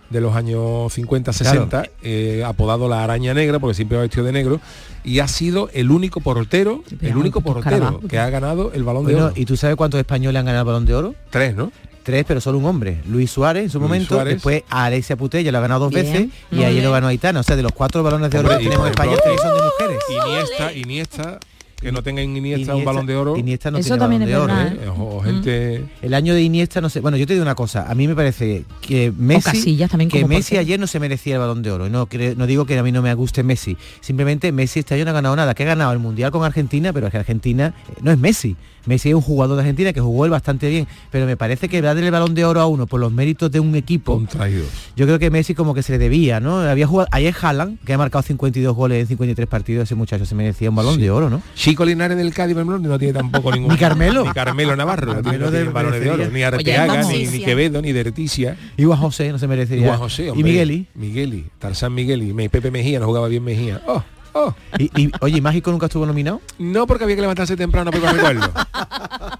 [0.09, 4.31] de los años 50, 60, eh, apodado la araña negra, porque siempre va vestido de
[4.31, 4.59] negro,
[5.03, 9.15] y ha sido el único portero, el único portero que ha ganado el balón de
[9.15, 9.33] oro.
[9.35, 11.15] ¿y tú sabes cuántos españoles han ganado el balón de oro?
[11.29, 11.71] Tres, ¿no?
[12.03, 13.01] Tres, pero solo un hombre.
[13.09, 14.35] Luis Suárez en su Luis momento, Suárez.
[14.35, 16.81] después a Alexia Putella lo ha ganado dos Bien, veces y bien.
[16.81, 17.41] lo ganó Aitana.
[17.41, 19.53] O sea, de los cuatro balones de oro que y tenemos en España, tres son
[19.57, 20.03] de mujeres.
[20.09, 21.39] Iniesta, Iniesta,
[21.79, 23.37] que no tenga en Iniesta, un Iniesta- balón de oro.
[23.37, 24.53] Iniesta no Eso tiene también balón es de oro.
[24.55, 24.85] verdad, ¿eh?
[24.85, 27.01] eh, o, gente El año de Iniesta, no sé.
[27.01, 27.89] Bueno, yo te digo una cosa.
[27.89, 31.39] A mí me parece que Messi, Casillas también que Messi ayer no se merecía el
[31.39, 31.85] balón de oro.
[31.87, 33.77] Y No, cre- no digo que a mí no me guste Messi.
[34.01, 35.53] Simplemente Messi este año no ha ganado nada.
[35.53, 38.55] Que ha ganado el Mundial con Argentina, pero es que Argentina eh, no es Messi.
[38.87, 40.87] Messi es un jugador de Argentina que jugó él bastante bien.
[41.11, 43.59] Pero me parece que darle el balón de oro a uno por los méritos de
[43.59, 44.13] un equipo.
[44.15, 44.67] contraídos.
[44.95, 46.59] Yo creo que Messi como que se le debía, ¿no?
[46.61, 50.33] Había jugado ayer Haaland, que ha marcado 52 goles en 53 partidos, ese muchacho se
[50.33, 51.01] merecía un balón Sí.
[51.01, 51.41] de oro, ¿no?
[51.55, 53.71] Chico Linares del Cádiz, por ejemplo, no tiene tampoco ningún...
[53.71, 54.23] Ni Carmelo.
[54.25, 56.29] Ni Carmelo Navarro, no tiene, Carmelo no tiene de- balones de oro.
[56.29, 57.27] Ni Arteaga, ni.
[57.43, 58.57] Quevedo, ni de Leticia.
[58.77, 59.87] Y Juan José no se Y merecería.
[59.89, 60.43] Juan José, y hombre.
[60.43, 60.87] Migueli.
[60.95, 62.33] Migueli, Tarzán Migueli.
[62.49, 63.81] Pepe Mejía, no jugaba bien Mejía.
[63.87, 64.01] Oh,
[64.45, 64.55] oh.
[64.77, 66.41] Y, y, oye, ¿y Mágico nunca estuvo nominado?
[66.59, 68.49] No porque había que levantarse temprano para recogerlo.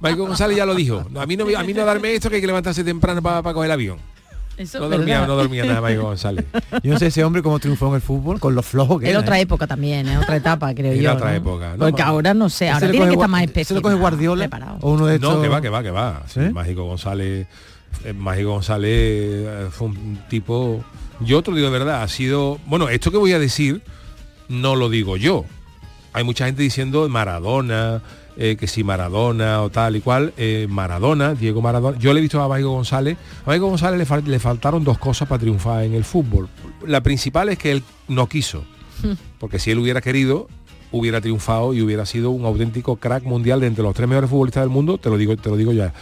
[0.02, 1.06] Michael González ya lo dijo.
[1.12, 3.42] No, a mí no, a mí no darme esto que hay que levantarse temprano para
[3.54, 3.98] coger el avión.
[4.58, 5.28] Eso No dormía, verdad.
[5.28, 6.46] no dormía nada Michael González.
[6.82, 9.12] Yo no sé ese hombre cómo triunfó en el fútbol, con los flojos que Era
[9.12, 9.44] era, otra ¿eh?
[9.44, 11.14] época también, es otra etapa, creo Era yo.
[11.14, 11.36] otra ¿no?
[11.36, 11.72] época.
[11.74, 14.46] No, Porque ahora no sé, ¿Ese ahora tiene que estar más ¿Se lo coge Guardiola?
[14.46, 14.80] preparado.
[14.82, 15.36] O uno de estos...
[15.36, 16.24] No, que va, que va, que va.
[16.26, 16.50] Sí, ¿Sí?
[16.52, 17.46] Mágico González,
[18.04, 20.84] eh, Mágico González eh, fue un tipo.
[21.20, 22.58] Yo te lo digo de verdad, ha sido.
[22.66, 23.84] Bueno, esto que voy a decir
[24.50, 25.46] no lo digo yo.
[26.14, 28.02] Hay mucha gente diciendo Maradona,
[28.38, 30.34] eh, que si Maradona o tal y cual.
[30.38, 31.98] eh, Maradona, Diego Maradona.
[32.00, 33.18] Yo le he visto a Mágico González.
[33.46, 36.48] A González le, fal- le faltaron dos cosas para triunfar en el fútbol.
[36.86, 38.64] La principal es que él no quiso.
[39.40, 40.48] Porque si él hubiera querido,
[40.92, 44.64] hubiera triunfado y hubiera sido un auténtico crack mundial de entre los tres mejores futbolistas
[44.64, 45.94] del mundo, te lo digo, te lo digo ya.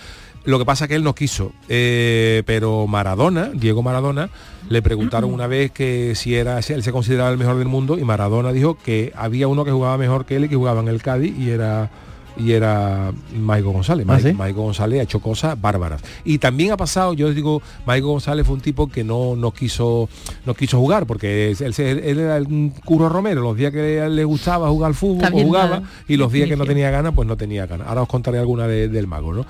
[0.46, 1.52] Lo que pasa es que él no quiso.
[1.70, 4.30] Eh, pero Maradona, Diego Maradona,
[4.70, 7.98] le preguntaron una vez que si era, si él se consideraba el mejor del mundo
[7.98, 10.88] y Maradona dijo que había uno que jugaba mejor que él y que jugaba en
[10.88, 11.90] el Cádiz y era
[12.38, 14.06] y era Maico González.
[14.10, 14.34] ¿Ah, sí?
[14.34, 16.02] Maico González ha hecho cosas bárbaras.
[16.24, 20.10] Y también ha pasado, yo digo, Maico González fue un tipo que no, no quiso
[20.46, 24.70] no quiso jugar, porque él, él era un curro romero, los días que le gustaba
[24.70, 27.66] jugar al fútbol, bien jugaba, y los días que no tenía ganas, pues no tenía
[27.68, 27.88] ganas.
[27.88, 29.46] Ahora os contaré alguna de- del mago, ¿no?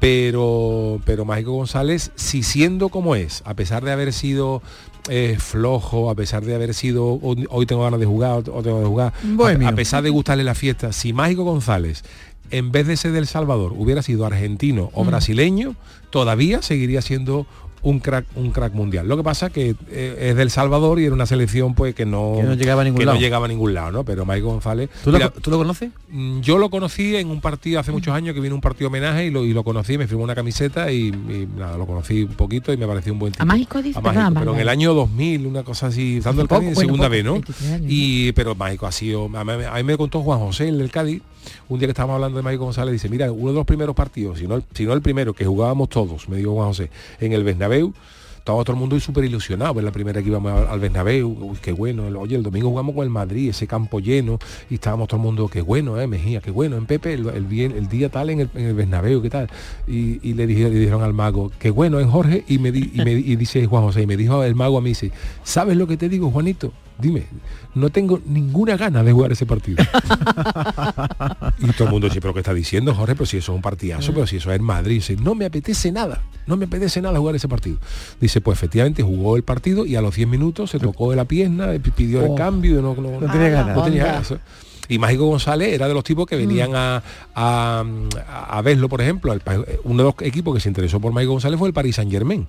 [0.00, 4.62] Pero, pero Mágico González, si siendo como es, a pesar de haber sido
[5.08, 8.62] eh, flojo, a pesar de haber sido hoy, hoy tengo ganas de jugar, o tengo
[8.62, 9.12] ganas de jugar,
[9.66, 12.02] a, a pesar de gustarle la fiesta, si Mágico González
[12.50, 14.98] en vez de ser del Salvador hubiera sido argentino Mm.
[14.98, 15.74] o brasileño,
[16.10, 17.46] todavía seguiría siendo
[17.82, 19.08] un crack un crack mundial.
[19.08, 22.34] Lo que pasa que eh, es del Salvador y era una selección pues que no
[22.36, 23.16] Que no llegaba a ningún que lado.
[23.16, 24.04] no llegaba a ningún lado, ¿no?
[24.04, 25.90] Pero Mágico González ¿Tú, lo, mira, ¿Tú lo conoces?
[26.10, 29.24] Mm, Yo lo conocí en un partido hace muchos años que vino un partido homenaje
[29.24, 32.34] y lo, y lo conocí, me firmó una camiseta y, y nada, lo conocí un
[32.34, 33.42] poquito y me pareció un buen tipo.
[33.44, 33.98] ¿A Mágico dice?
[33.98, 36.74] A Mágico, Perdón, pero en el año 2000, una cosa así, dando el Cádiz en
[36.74, 37.32] bueno, segunda poco, vez, ¿no?
[37.32, 37.86] 23 años.
[37.88, 40.90] Y pero Mágico ha sido, a mí, a mí me contó Juan José, el del
[40.90, 41.22] Cádiz,
[41.68, 44.38] un día que estábamos hablando de Mágico González, dice, mira, uno de los primeros partidos,
[44.38, 47.32] si no, el- si no el primero, que jugábamos todos, me dijo Juan José, en
[47.32, 47.92] el Bernabéu,
[48.38, 52.04] estaba todo el mundo súper ilusionado, en la primera que íbamos al Bernabéu, qué bueno,
[52.18, 54.38] oye, el domingo jugamos con el Madrid, ese campo lleno,
[54.70, 57.48] y estábamos todo el mundo, qué bueno, eh, Mejía, qué bueno, en Pepe, el,
[57.90, 59.48] día tal en el, en qué tal,
[59.86, 63.66] y, le, dije- le dijeron al mago, qué bueno, en Jorge, y me, me dice
[63.66, 65.12] Juan José, y me dijo el mago a mí, dice,
[65.44, 66.72] ¿sabes lo que te digo, Juanito?
[67.00, 67.26] Dime,
[67.74, 69.82] no tengo ninguna gana de jugar ese partido.
[71.58, 73.14] y todo el mundo dice, pero ¿qué está diciendo, Jorge?
[73.14, 74.96] Pero si eso es un partidazo, pero si eso es en Madrid.
[74.96, 77.78] Dice, no me apetece nada, no me apetece nada jugar ese partido.
[78.20, 81.24] Dice, pues efectivamente jugó el partido y a los 10 minutos se tocó de la
[81.24, 82.34] pierna, eh, pidió el Oh.
[82.34, 83.76] cambio, no, no, No tenía ganas.
[83.76, 84.12] no tenía Onda.
[84.12, 84.34] ganas.
[84.88, 87.00] Y Mágico González era de los tipos que venían a,
[87.34, 87.84] a,
[88.48, 89.30] a verlo, por ejemplo.
[89.30, 91.94] al pa- uno de los equipos que se interesó por Mágico González fue el Paris
[91.96, 92.46] Saint Germain.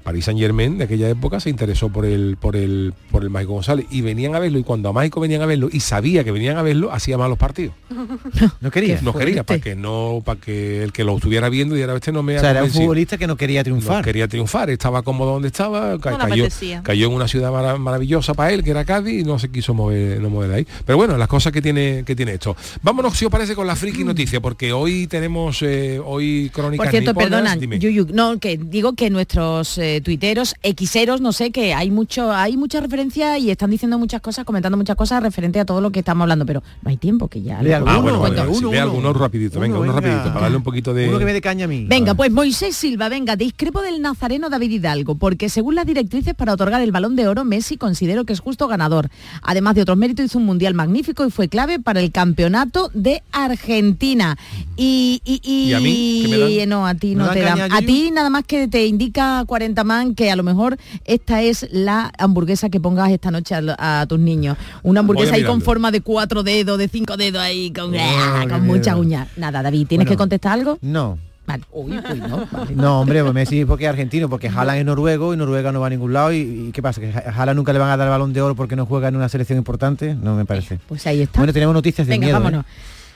[0.00, 3.52] Paris Saint Germain de aquella época se interesó por el por el por el Mágico
[3.54, 6.32] González y venían a verlo y cuando a Mágico venían a verlo y sabía que
[6.32, 7.74] venían a verlo hacía malos partidos
[8.60, 8.98] No quería.
[9.02, 12.22] no quería para que no para que el que lo estuviera viendo dijera este no
[12.22, 12.82] me O ha sea, era un convencido".
[12.84, 14.04] futbolista que no quería no triunfar.
[14.04, 17.76] quería triunfar estaba cómodo donde estaba ca- No le cayó, cayó en una ciudad mara-
[17.78, 20.66] maravillosa para él que era Cádiz y no se quiso mover no mover de ahí
[20.84, 23.76] pero bueno las cosas que tiene que tiene esto vámonos si os parece con la
[23.76, 27.56] friki noticia porque hoy tenemos eh, hoy crónicas Por cierto, niponas.
[27.56, 27.76] perdona.
[27.76, 30.54] Yuyu, no, que digo que nuestros eh, tuiteros,
[30.86, 34.76] xeros, no sé, que hay mucho, hay mucha referencia y están diciendo muchas cosas, comentando
[34.78, 37.62] muchas cosas referente a todo lo que estamos hablando, pero no hay tiempo que ya.
[37.62, 39.12] Lea lo- ah bueno, uno, uno.
[39.12, 40.08] rapidito venga Uno, uno venga.
[40.08, 41.84] rapidito para darle un poquito de Uno que me dé caña a mí.
[41.88, 46.52] Venga, pues Moisés Silva, venga, discrepo del nazareno David Hidalgo, porque según las directrices para
[46.54, 49.08] otorgar el balón de oro, Messi considero que es justo ganador.
[49.42, 53.22] Además de otros méritos, hizo un mundial magnífico y fue clave para el campeonato de
[53.32, 54.36] Argentina.
[54.76, 56.22] Y, y, ¿Y a mí?
[56.22, 56.68] ¿Qué me dan?
[56.68, 57.72] no, a ti ¿Me no dan te dan.
[57.72, 61.66] A ti nada más que te indica 40 man que a lo mejor esta es
[61.70, 64.56] la hamburguesa que pongas esta noche a, a tus niños.
[64.82, 68.44] Una hamburguesa ahí con forma de cuatro dedos, de cinco dedos ahí, con, Oh, ¡ah!
[68.48, 69.00] con mucha miedo.
[69.06, 69.28] uña.
[69.36, 70.10] Nada, David, ¿tienes Bueno.
[70.10, 70.78] que contestar algo?
[70.82, 71.18] No.
[71.46, 71.64] Vale.
[71.72, 72.74] Uy, pues no, vale.
[72.76, 75.88] No, hombre, pues Messi porque es argentino, porque Haaland es noruego y Noruega no va
[75.88, 76.32] a ningún lado.
[76.32, 76.38] ¿Y,
[76.68, 77.00] y qué pasa?
[77.00, 79.16] ¿Que Haaland nunca le van a dar el balón de oro porque no juega en
[79.16, 80.14] una selección importante?
[80.14, 80.78] No me parece.
[80.86, 81.40] Pues ahí está.
[81.40, 82.38] Bueno, tenemos noticias de Venga, miedo.
[82.38, 82.40] ¿eh?
[82.40, 82.66] vámonos.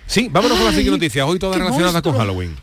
[0.07, 2.17] sí vámonos con las friki noticias hoy todas relacionadas con.
[2.17, 2.57] Halloween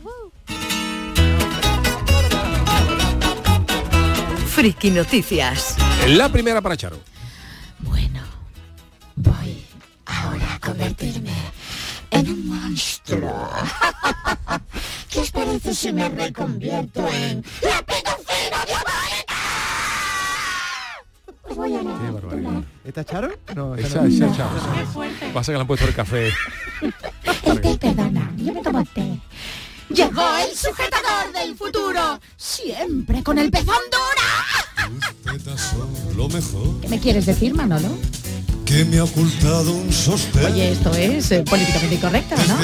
[4.61, 5.75] Friki Noticias.
[6.07, 6.99] la primera para Charo
[7.79, 8.21] Bueno,
[9.15, 9.65] voy
[10.05, 11.33] ahora a convertirme
[12.11, 13.49] en un monstruo.
[15.09, 19.35] ¿Qué os parece si me reconvierto en la pedofila diabólica?
[21.49, 22.63] Os voy a Qué barbaridad.
[22.85, 23.31] ¿Esta Charo?
[23.55, 24.37] No, esa Esa, no.
[24.37, 24.59] Charo.
[25.33, 26.29] Pasa que le han puesto el café.
[27.45, 29.19] El té, perdona, yo me tomo el té.
[29.93, 35.37] Llegó el sujetador del futuro, siempre con el pezón dura.
[36.15, 37.89] Lo mejor ¿Qué me quieres decir, Manolo?
[38.65, 40.45] que me ha ocultado un sostén.
[40.45, 42.57] Oye, esto es eh, políticamente incorrecto, ¿no?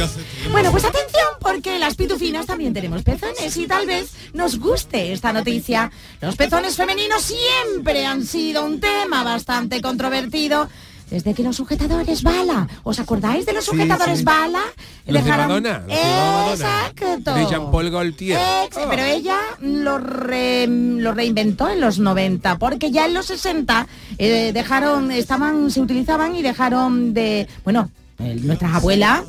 [0.52, 5.34] Bueno, pues atención, porque las pitufinas también tenemos pezones y tal vez nos guste esta
[5.34, 5.92] noticia.
[6.22, 10.70] Los pezones femeninos siempre han sido un tema bastante controvertido.
[11.10, 14.26] Desde que los sujetadores bala, ¿os acordáis de los sujetadores sí.
[14.26, 14.60] bala?
[15.06, 16.54] Los de Dejaron- Madonna, los Madonna.
[16.54, 17.34] Exacto.
[17.34, 18.40] De Jean-Paul Gaultier.
[18.66, 23.88] Ex- Pero ella lo, re- lo reinventó en los 90, porque ya en los 60
[24.18, 27.90] eh, dejaron, estaban, se utilizaban y dejaron de, bueno,
[28.20, 29.24] eh, nuestras abuelas,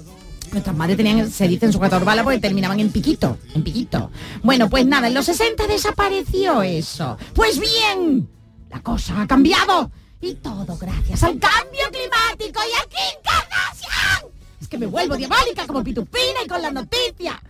[0.51, 4.11] nuestras madres tenían, se dicen sujetador bala porque terminaban en piquito, en piquito.
[4.43, 7.17] Bueno, pues nada, en los 60 desapareció eso.
[7.35, 8.29] Pues bien,
[8.69, 9.93] la cosa ha cambiado.
[10.21, 14.33] Y todo gracias al cambio climático y a Kim Kardashian.
[14.61, 17.41] Es que me vuelvo diabólica como pitupina y con la noticia.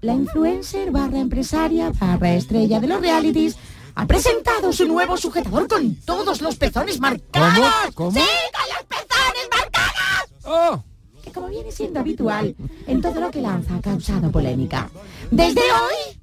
[0.00, 3.56] La influencer barra empresaria barra estrella de los realities
[3.94, 7.94] ha presentado su nuevo sujetador con todos los pezones marcados.
[7.94, 8.10] ¿Cómo?
[8.10, 8.20] ¡Sí,
[8.52, 10.44] con los pezones marcados!
[10.44, 10.84] ¡Oh!
[11.22, 12.54] Que como viene siendo habitual,
[12.86, 14.90] en todo lo que lanza ha causado polémica.
[15.30, 16.20] Desde hoy,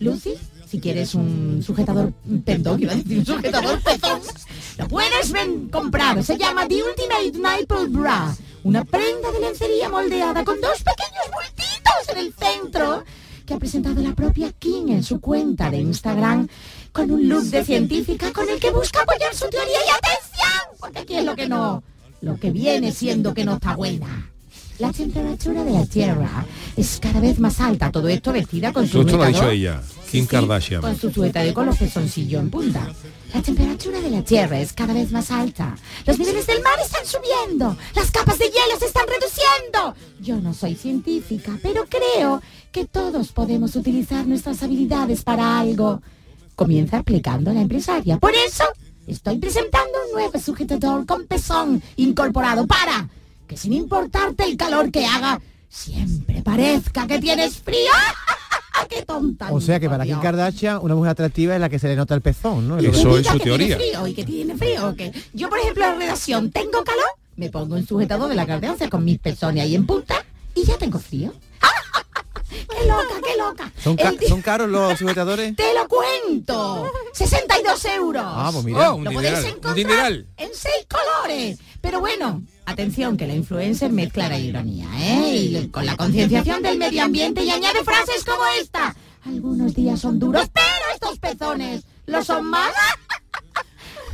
[0.00, 0.34] Lucy,
[0.68, 2.12] si quieres un sujetador,
[2.44, 4.20] perdón, iba a decir un sujetador pezón,
[4.76, 6.22] lo puedes ven- comprar.
[6.22, 8.36] Se llama The Ultimate Nipple Bra.
[8.64, 13.04] Una prenda de lencería moldeada con dos pequeños bultitos en el centro
[13.46, 16.48] que ha presentado la propia King en su cuenta de Instagram
[16.92, 20.98] con un look de científica con el que busca apoyar su teoría y atención, porque
[20.98, 21.82] aquí es lo que no,
[22.20, 24.30] lo que viene siendo que no está buena.
[24.78, 26.44] La temperatura de la Tierra
[26.76, 29.80] es cada vez más alta, todo esto vestida con su esto lo ha dicho ella,
[30.10, 30.80] Kim Kardashian.
[30.80, 32.88] con su sujetador con los pezoncillos en punta.
[33.34, 35.76] La temperatura de la Tierra es cada vez más alta.
[36.06, 37.76] Los niveles del mar están subiendo.
[37.94, 39.94] Las capas de hielo se están reduciendo.
[40.20, 42.40] Yo no soy científica, pero creo
[42.72, 46.00] que todos podemos utilizar nuestras habilidades para algo.
[46.56, 48.18] Comienza explicando la empresaria.
[48.18, 48.64] Por eso
[49.06, 53.08] estoy presentando un nuevo sujetador con pezón incorporado para
[53.46, 57.92] que sin importarte el calor que haga, siempre parezca que tienes frío.
[58.88, 59.52] ¡Qué tonta!
[59.52, 62.14] O sea que para Kim Kardashian una mujer atractiva es la que se le nota
[62.14, 62.78] el pezón, ¿no?
[62.78, 63.76] Eso es su que teoría.
[63.78, 64.94] Tiene frío y que tiene frío.
[64.96, 67.04] que Yo, por ejemplo, en la redacción tengo calor,
[67.36, 70.76] me pongo un sujetador de la Kardashian con mis pezones ahí en punta y ya
[70.78, 71.32] tengo frío.
[72.50, 73.72] ¡Qué loca, qué loca!
[73.82, 75.54] ¿Son, ca- El di- ¿Son caros los sujetadores?
[75.56, 76.90] ¡Te lo cuento!
[77.12, 78.22] 62 euros.
[78.26, 78.92] Ah, pues mira.
[78.92, 79.34] Oh, un Lo podéis
[79.74, 81.58] dineral, encontrar en seis colores.
[81.80, 85.36] Pero bueno, atención, que la influencer mezcla la ironía, ¿eh?
[85.36, 88.94] Y le- con la concienciación del medio ambiente y añade frases como esta.
[89.24, 92.72] Algunos días son duros, pero estos pezones lo son más.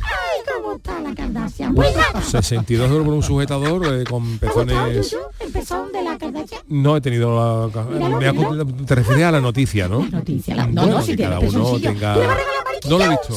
[0.07, 1.73] Ay, cómo está la Kardashian.
[1.73, 2.21] Pues nada.
[2.21, 5.15] 62 euros por un sujetador eh, con ¿Te ha gustado, pezones...
[5.39, 6.61] El pezón de la Kardashian?
[6.67, 7.83] No he tenido la...
[7.85, 8.65] Míralo, me ha- míralo.
[8.85, 9.99] te refieres a la noticia, ¿no?
[10.03, 11.89] La noticia, la- no, Bueno, no, si que tiene cada uno pezoncillo.
[11.89, 12.13] tenga...
[12.13, 13.35] ¿Tú le vas a regalar a Mariquita No lo he visto.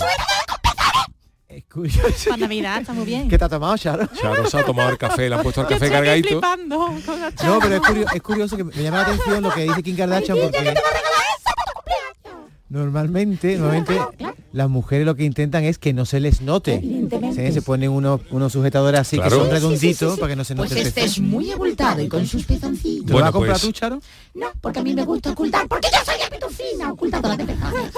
[1.73, 2.31] Curioso.
[2.31, 3.29] Para Navidad está muy bien.
[3.29, 4.07] ¿Qué te ha tomado, Charo?
[4.21, 6.29] Charo se ha tomado el café, le han puesto el café cargadito.
[6.29, 9.51] flipando con la No, pero es, curio- es curioso que me llama la atención lo
[9.53, 12.51] que dice Kim Kardashian porque ¿qué te va a regalar eso para tu cumpleaños?
[12.71, 13.99] normalmente, normalmente
[14.53, 16.75] las mujeres lo que intentan es que no se les note.
[16.75, 17.47] Evidentemente.
[17.49, 19.31] Sí, Se ponen unos, unos sujetadores así Claro.
[19.31, 20.21] que son Sí, sí, sí, redonditos sí, sí.
[20.21, 23.07] para que no se note Pues este es muy abultado y con sus pezoncitos.
[23.07, 24.01] ¿Te lo vas a comprar pues- tú, Charo?
[24.35, 27.93] No, porque a mí me gusta ocultar, porque yo soy epitufina, ocultadora de pezones.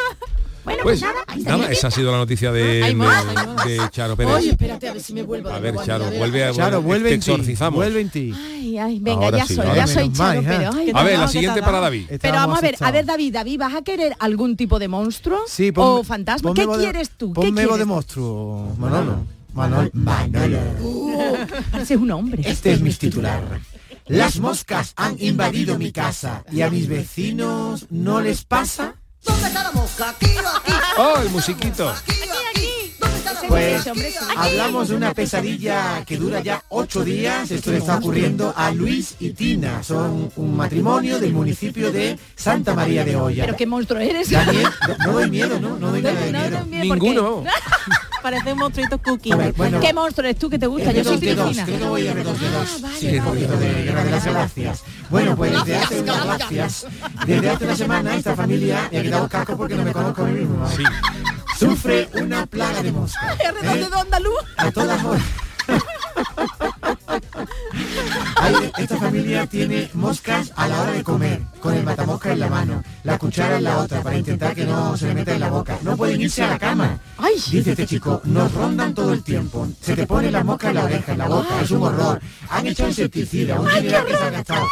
[0.65, 2.95] Bueno, pues, Pues nada, ahí está nada, mi esa ha sido la noticia de, Hay
[2.95, 3.65] más, hay de, más.
[3.67, 4.35] de Charo Pérez.
[4.35, 7.15] Oye, espérate a ver si me vuelvo a de ver, Charo, vuelve a Charo, vuelve
[7.15, 7.31] en ti.
[7.31, 7.77] exorcizamos.
[7.77, 8.35] Vuelve en ti.
[8.37, 11.27] Ay, ay, venga, Ahora ya sí, soy, ya soy Charo, ay, ¿Qué A ver, la
[11.27, 12.07] ¿Qué siguiente para David.
[12.21, 15.41] Pero vamos a ver, a ver David, David, ¿vas a querer algún tipo de monstruo
[15.47, 16.53] Sí, o fantasma?
[16.55, 17.33] ¿Qué quieres tú?
[17.33, 17.79] ¿Qué quieres?
[17.79, 19.25] de monstruo, Manolo.
[19.55, 19.91] Manolo.
[19.95, 20.59] Manolo.
[20.81, 21.35] Uh,
[21.73, 22.43] pareces un hombre.
[22.47, 23.43] Este es mi titular.
[24.07, 28.95] Las moscas han invadido mi casa y a mis vecinos no les pasa.
[30.97, 31.93] Oh, el musiquito.
[33.49, 33.87] Pues
[34.37, 37.51] hablamos de una pesadilla que dura ya ocho días.
[37.51, 39.83] Esto le está ocurriendo a Luis y Tina.
[39.83, 43.45] Son un matrimonio del municipio de Santa María de Olla.
[43.47, 44.31] Pero qué monstruo eres.
[44.31, 44.69] Daniel,
[45.07, 45.79] no doy miedo, ¿no?
[45.79, 46.85] No doy nada de No, miedo.
[46.85, 47.45] Ninguno.
[48.23, 49.35] Parece un monstruito cookie.
[49.35, 50.93] Ver, bueno, ¿Qué monstruo eres tú que te gusta?
[50.93, 51.65] Yo soy R2D2, filipina.
[51.65, 52.25] creo que voy a R2D2.
[52.25, 53.23] Ah, vale, sí, un vale.
[53.23, 54.83] poquito de Guerra de las Galaxias.
[55.09, 56.87] Bueno, pues desde hace unas gracias,
[57.27, 60.27] desde hace una semana esta familia, me ha quitado casco porque no me conozco a
[60.27, 60.69] mí mismo.
[60.69, 60.85] Sí.
[61.59, 63.39] Sufre una plaga de moscas.
[63.41, 63.53] ¿eh?
[63.63, 64.39] de andaluz.
[64.57, 65.23] A todas horas.
[68.37, 72.49] Hay- esta familia tiene moscas a la hora de comer, con el matamosca en la
[72.49, 75.51] mano, la cuchara en la otra para intentar que no se le meta en la
[75.51, 75.79] boca.
[75.83, 76.99] No pueden irse a la cama.
[77.19, 77.35] Ay.
[77.51, 79.69] Dice este chico, nos rondan todo el tiempo.
[79.81, 82.21] Se te pone la mosca en la oreja, en la boca, es un horror.
[82.51, 84.67] Han hecho insecticida, un dineral que se ha gastado.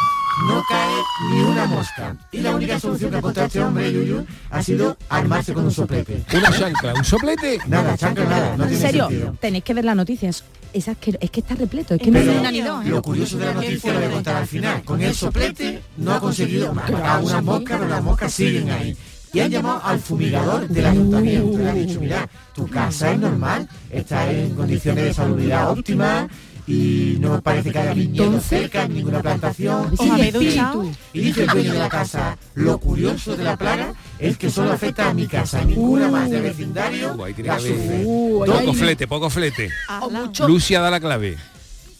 [0.47, 0.95] No cae
[1.33, 2.15] ni una mosca.
[2.31, 5.71] Y la única solución que ha encontrado este hombre, Yuyu, ha sido armarse con un
[5.71, 6.23] soplete.
[6.33, 7.59] Una chancla, un soplete.
[7.67, 9.35] Nada, chancla nada, no En tiene serio, sentido.
[9.41, 10.45] tenéis que ver las noticias.
[10.71, 10.97] es, es
[11.31, 12.89] que está repleto, es que no es una ni ¿eh?
[12.89, 14.83] Lo curioso de la noticia lo voy a contar al final.
[14.83, 18.95] Con el soplete no ha conseguido matar unas moscas, pero las moscas siguen ahí.
[19.31, 21.57] Y han llamado al fumigador del ayuntamiento.
[21.59, 26.27] Le han dicho, mira, tu casa es normal, está en condiciones de salubridad óptimas
[26.65, 29.91] y no parece que haya viñedos cerca, ni ninguna plantación.
[29.97, 30.91] ¿Os Y dice- duchado?
[31.13, 34.71] Y dice el dueño de la casa, lo curioso de la plaga es que solo
[34.73, 38.03] afecta a mi casa, ninguna más del vecindario Uh, la sufre.
[38.45, 39.69] Poco flete, poco flete.
[39.87, 40.31] Ala.
[40.47, 41.37] Lucia da la clave.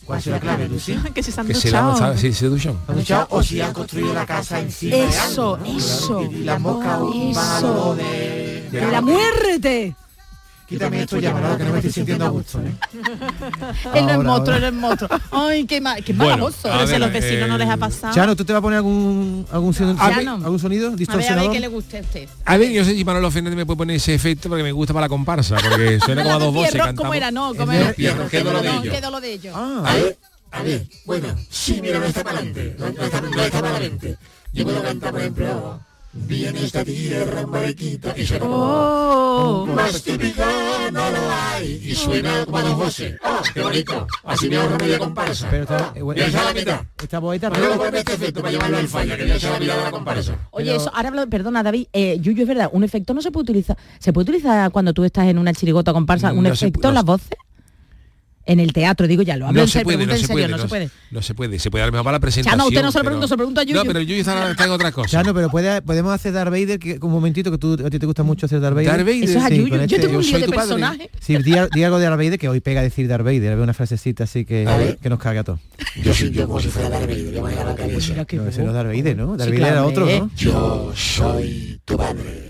[0.09, 0.95] ¿Cuál es la clave, Lucy?
[1.13, 2.17] que se han Que se la duchado.
[2.17, 2.75] sí, se duchan.
[2.87, 3.27] ¿Han duchado?
[3.29, 5.77] o si han construido la casa encima de Eso, algo, ¿no?
[5.77, 6.21] eso.
[6.23, 6.99] Y las moscas
[7.35, 9.95] van a lo de, de ¡De la muerte!
[10.69, 12.71] Quítame esto ya, Manolo, que no me estoy sintiendo a gusto, ¿eh?
[13.95, 15.09] Él no es monstruo, él no es monstruo.
[15.31, 16.67] Ay, qué, ma qué Bueno, malagoso.
[16.71, 18.13] a a ver, los vecinos no les ha eh, pasado.
[18.13, 20.35] Chano, ¿tú te vas a poner algún, algún, sonido, Chano.
[20.35, 21.51] algún sonido A ver, a ver distorsionador?
[21.51, 22.29] qué le guste a usted.
[22.45, 24.93] A ver, yo sé si Manolo Fernández me puede poner ese efecto porque me gusta
[24.93, 26.81] para la comparsa, porque suena como a dos voces.
[26.95, 27.31] ¿Cómo era?
[27.31, 27.93] No, ¿cómo era?
[27.93, 28.13] qué
[29.01, 29.53] dolor de ellos.
[29.57, 30.17] Ah, A ver,
[30.51, 34.17] a ver, bueno, sí, mira, no está para adelante, no, no está, no está malamente.
[34.53, 35.79] Yo puedo cantar, por ejemplo,
[36.13, 38.55] viene esta tierra mariquita y suena como...
[38.57, 39.65] Oh.
[39.67, 40.43] Más típico
[40.91, 41.17] no lo
[41.53, 43.17] hay y suena como a Don José.
[43.23, 44.07] ¡Oh, qué bonito!
[44.23, 45.47] Así me ahorro media comparsa.
[45.49, 46.81] pero está, bueno, Ya está la mitad.
[47.01, 47.49] esta poeta...
[47.49, 49.91] Luego ponme este efecto para llevarlo al falla, que ya se la mirada de la
[49.91, 50.35] comparsa.
[50.51, 53.43] Oye, eso, ahora hablo, perdona David, eh, Yuyu, es verdad, un efecto no se puede
[53.43, 53.77] utilizar.
[53.99, 56.93] ¿Se puede utilizar cuando tú estás en una chirigota comparsa, un No se efecto en
[56.93, 57.29] no las voces?
[58.45, 60.33] En el teatro, digo ya, lo hablo No en se puede, no en se serio,
[60.33, 60.89] puede, no se puede.
[61.11, 62.57] no se puede, se puede a lo mejor para la presentación.
[62.59, 63.75] Chano, usted no se lo pero- pregunto, se lo pregunto a Yuyu.
[63.77, 65.07] No, pero Yuyu está, está en otra cosa.
[65.09, 68.05] Chano, pero puede, podemos hacer Darth Vader, que un momentito, que tú, a ti te
[68.07, 68.87] gusta mucho hacer Darth Vader.
[68.91, 69.23] Darth Vader.
[69.23, 71.09] Eso es a Sí, Yuyu, con yo este- tengo un yo lío de personaje.
[71.19, 73.73] Sí, di, di algo de Darth Vader, que hoy pega decir Darth Vader, había una
[73.75, 75.59] frasecita así que, A que nos caga a todos.
[76.01, 78.13] Yo soy yo como si fuera Darth Vader, voy a dar la cabeza.
[78.15, 79.37] No, ese no es Darth Vader, ¿no?
[79.37, 80.19] Darth Sí, Vader era claro, otro, ¿eh?
[80.21, 80.31] ¿no?
[80.35, 82.49] Yo soy tu padre.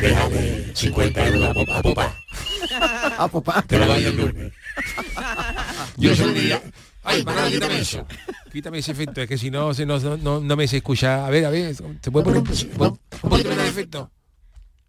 [0.00, 2.14] Déjame 50 euros a popa.
[3.18, 3.52] A popa.
[3.54, 3.62] Papá.
[3.66, 4.52] Te lo el lunes.
[5.96, 6.52] Yo soy.
[7.04, 8.06] Ay, para quítame eso.
[8.52, 11.26] Quítame ese efecto, es que si no, no, no, no me se escucha.
[11.26, 12.98] A ver, a ver, ¿se puede poner un, un,
[13.30, 14.10] poquito de efecto?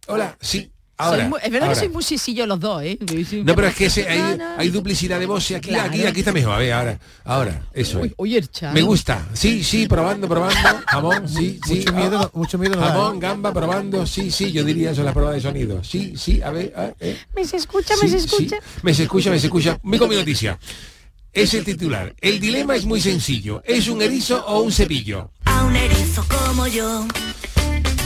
[0.08, 1.22] Hola, sí, ahora.
[1.24, 1.74] Soy muy- es verdad ahora.
[1.82, 3.00] que soy muy sisillo los dos, ¿eh?
[3.44, 5.90] No, pero es que ese- hay, hay duplicidad de voz y aquí, Claro.
[5.90, 6.54] aquí, aquí está mejor.
[6.54, 8.04] A ver, ahora, ahora, eso es.
[8.06, 8.50] Uy, oye, el.
[8.74, 11.76] Me gusta, sí, sí, probando, probando, jamón, sí, sí.
[11.80, 13.20] Mucho miedo, ah, mucho miedo no da, Jamón, ¿eh?
[13.22, 15.84] gamba, probando, sí, sí, yo diría eso en las pruebas de sonido.
[15.84, 17.18] Sí, sí, a ver, ah, eh.
[17.36, 17.96] ¿Me se escucha?
[18.02, 18.58] ¿Me se escucha?
[18.58, 19.80] sí, me se escucha, me se escucha.
[19.80, 20.60] Con mi noticia.
[21.32, 22.16] Es el titular.
[22.20, 23.62] El dilema es muy sencillo.
[23.64, 25.32] ¿Es un erizo o un cepillo?
[25.46, 27.06] A un erizo como yo.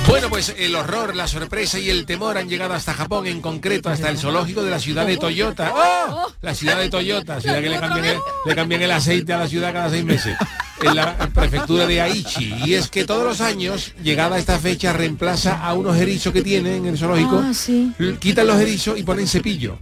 [0.08, 3.90] Bueno, pues el horror, la sorpresa y el temor han llegado hasta Japón, en concreto
[3.90, 5.72] hasta el zoológico de la ciudad de Toyota.
[5.74, 6.32] ¡Oh!
[6.42, 9.48] La ciudad de Toyota, ciudad que le cambian el, le cambian el aceite a la
[9.48, 10.36] ciudad cada seis meses.
[10.82, 12.54] En la prefectura de Aichi.
[12.66, 16.76] Y es que todos los años, llegada esta fecha, reemplaza a unos erizos que tiene
[16.76, 17.42] en el zoológico.
[17.44, 17.94] Ah, sí.
[18.20, 19.80] Quitan los erizos y ponen cepillo.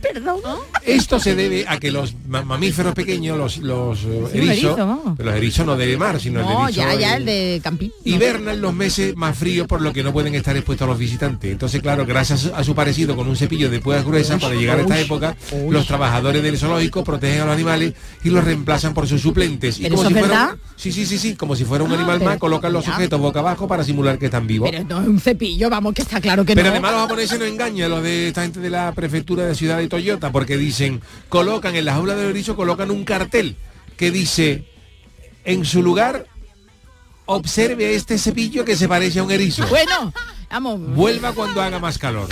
[0.00, 0.40] Perdón.
[0.84, 4.50] Esto se debe a que los ma- mamíferos pequeños, los, los eh, Sí, un erizos,
[4.50, 5.14] erizo, vamos.
[5.16, 7.92] pero los erizos no de mar, sino el erizo ya, ya, el de Campín.
[8.04, 11.50] hibernan los meses más fríos por lo que no pueden estar expuestos a los visitantes.
[11.50, 14.82] Entonces, claro, gracias a su parecido con un cepillo de púas gruesas, para llegar a
[14.82, 15.36] esta época,
[15.70, 19.78] los trabajadores del zoológico protegen a los animales y los reemplazan por sus suplentes.
[19.78, 20.58] Y ¿Pero como eso si es fuera, verdad?
[20.76, 22.92] sí, sí, sí, sí, como si fuera un Ah, animal pero- más, colocan los ya.
[22.92, 24.70] sujetos boca abajo para simular que están vivos.
[24.70, 26.72] Pero no es un cepillo, vamos, que está claro que Pero no.
[26.72, 29.85] además los japoneses no engañan, los de esta gente de la prefectura de Ciudad de
[29.88, 33.56] Toyota, porque dicen, colocan en las aulas del erizo, colocan un cartel
[33.96, 34.64] que dice,
[35.44, 36.26] en su lugar,
[37.26, 39.66] observe este cepillo que se parece a un erizo.
[39.68, 40.12] Bueno,
[40.50, 40.80] vamos.
[40.94, 42.28] Vuelva cuando haga más calor.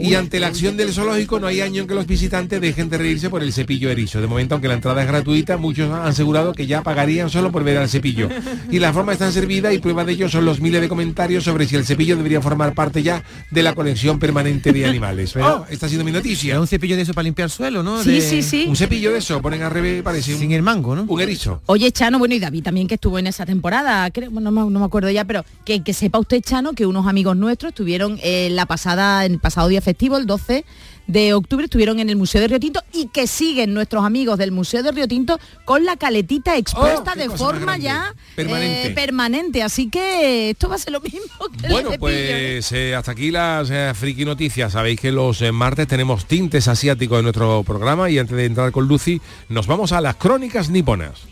[0.00, 2.98] Y ante la acción del zoológico no hay año en que los visitantes dejen de
[2.98, 4.20] reírse por el cepillo erizo.
[4.20, 7.64] De momento, aunque la entrada es gratuita, muchos han asegurado que ya pagarían solo por
[7.64, 8.28] ver al cepillo.
[8.70, 11.66] Y la forma está servida y prueba de ello son los miles de comentarios sobre
[11.66, 15.32] si el cepillo debería formar parte ya de la colección permanente de animales.
[15.34, 16.60] Pero esta ha sido mi noticia.
[16.60, 18.02] un cepillo de eso para limpiar suelo, ¿no?
[18.02, 18.64] Sí, De- sí, sí.
[18.68, 21.04] Un cepillo de eso, ponen al revés, parece Sin un, el mango, ¿no?
[21.08, 21.62] un erizo.
[21.66, 25.10] Oye, Chano, bueno, y David también que estuvo en esa temporada, creo, no me acuerdo
[25.10, 29.24] ya, pero que, que sepa usted, Chano, que unos amigos nuestros estuvieron en la pasada,
[29.24, 30.64] en el pasado día festivo, el 12
[31.06, 34.52] de octubre, estuvieron en el Museo de Río Tinto y que siguen nuestros amigos del
[34.52, 38.86] Museo de Río Tinto con la caletita expuesta Oh, qué de forma ya Permanente.
[38.86, 39.62] eh, permanente.
[39.64, 41.20] Así que esto va a ser lo mismo
[41.60, 41.98] que Bueno, ¿eh?
[41.98, 44.72] pues eh, hasta aquí las eh, friki noticias.
[44.72, 48.70] Sabéis que los eh, martes tenemos tintes asiáticos en nuestro programa y antes de entrar
[48.70, 51.22] con Lucy nos vamos a las crónicas niponas.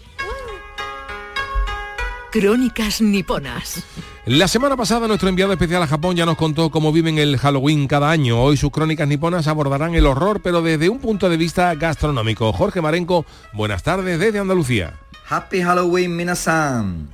[2.31, 3.83] Crónicas niponas.
[4.27, 7.89] La semana pasada nuestro enviado especial a Japón ya nos contó cómo viven el Halloween
[7.89, 8.43] cada año.
[8.43, 12.53] Hoy sus crónicas niponas abordarán el horror, pero desde un punto de vista gastronómico.
[12.53, 14.93] Jorge Marenco, buenas tardes desde Andalucía.
[15.31, 17.09] Happy Halloween, minasan.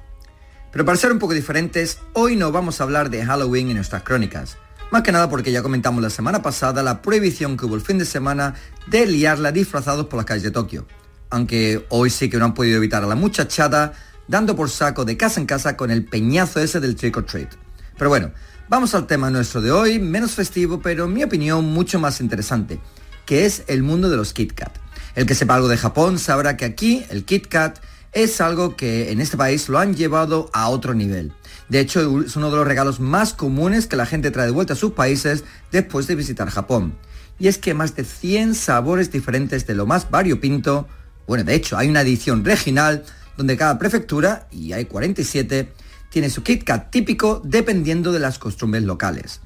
[0.72, 4.02] Pero para ser un poco diferentes, hoy no vamos a hablar de Halloween en nuestras
[4.02, 4.56] crónicas.
[4.90, 7.98] Más que nada porque ya comentamos la semana pasada la prohibición que hubo el fin
[7.98, 8.56] de semana
[8.88, 10.88] de liarla disfrazados por las calles de Tokio.
[11.30, 13.92] Aunque hoy sí que no han podido evitar a la muchachada
[14.28, 17.54] dando por saco de casa en casa con el peñazo ese del trick or treat.
[17.96, 18.32] Pero bueno,
[18.68, 22.80] vamos al tema nuestro de hoy, menos festivo, pero en mi opinión mucho más interesante,
[23.26, 24.76] que es el mundo de los Kit Kat.
[25.14, 27.78] El que sepa algo de Japón sabrá que aquí el Kit Kat
[28.12, 31.32] es algo que en este país lo han llevado a otro nivel.
[31.68, 34.74] De hecho, es uno de los regalos más comunes que la gente trae de vuelta
[34.74, 36.94] a sus países después de visitar Japón.
[37.38, 40.86] Y es que más de 100 sabores diferentes de lo más variopinto,
[41.26, 43.04] bueno, de hecho, hay una edición regional
[43.36, 45.72] donde cada prefectura, y hay 47,
[46.10, 49.40] tiene su Kit Kat típico dependiendo de las costumbres locales.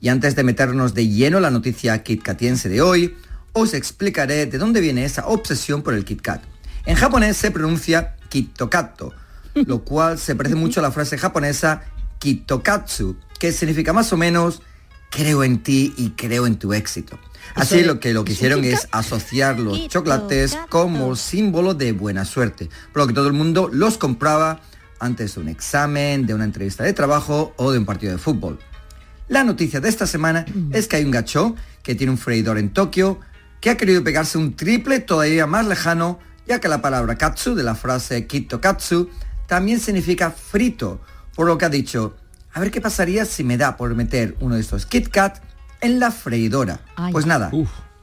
[0.00, 3.16] Y antes de meternos de lleno la noticia kitkatiense de hoy,
[3.52, 6.42] os explicaré de dónde viene esa obsesión por el Kit Kat.
[6.86, 9.12] En japonés se pronuncia kitokatto,
[9.54, 11.82] lo cual se parece mucho a la frase japonesa
[12.18, 14.62] kitokatsu, que significa más o menos
[15.10, 17.18] creo en ti y creo en tu éxito.
[17.54, 22.68] Así lo que lo que hicieron es asociar los chocolates como símbolo de buena suerte,
[22.92, 24.60] por lo que todo el mundo los compraba
[25.00, 28.58] antes de un examen, de una entrevista de trabajo o de un partido de fútbol.
[29.28, 32.70] La noticia de esta semana es que hay un gacho que tiene un freidor en
[32.70, 33.20] Tokio
[33.60, 37.62] que ha querido pegarse un triple todavía más lejano, ya que la palabra katsu de
[37.62, 39.10] la frase kitto katsu
[39.46, 41.00] también significa frito,
[41.34, 42.16] por lo que ha dicho,
[42.52, 45.42] a ver qué pasaría si me da por meter uno de estos Kit Kat
[45.80, 46.80] en la freidora.
[47.12, 47.50] Pues nada,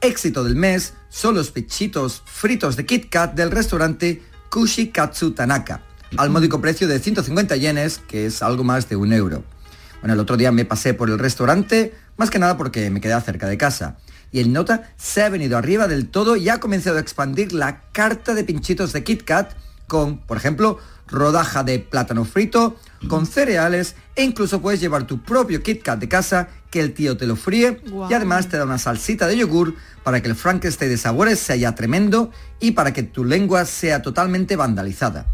[0.00, 5.82] éxito del mes son los pechitos fritos de Kit Kat del restaurante Kushikatsu Tanaka,
[6.16, 9.44] al módico precio de 150 yenes, que es algo más de un euro.
[10.00, 13.20] Bueno, el otro día me pasé por el restaurante, más que nada porque me quedé
[13.20, 13.96] cerca de casa.
[14.32, 17.80] Y el nota se ha venido arriba del todo y ha comenzado a expandir la
[17.92, 19.52] carta de pinchitos de Kit Kat
[19.86, 20.78] con, por ejemplo,
[21.08, 22.76] rodaja de plátano frito,
[23.08, 27.16] con cereales e incluso puedes llevar tu propio Kit Kat de casa que el tío
[27.16, 30.90] te lo fríe y además te da una salsita de yogur para que el Frankenstein
[30.90, 32.30] de sabores sea tremendo
[32.60, 35.26] y para que tu lengua sea totalmente vandalizada.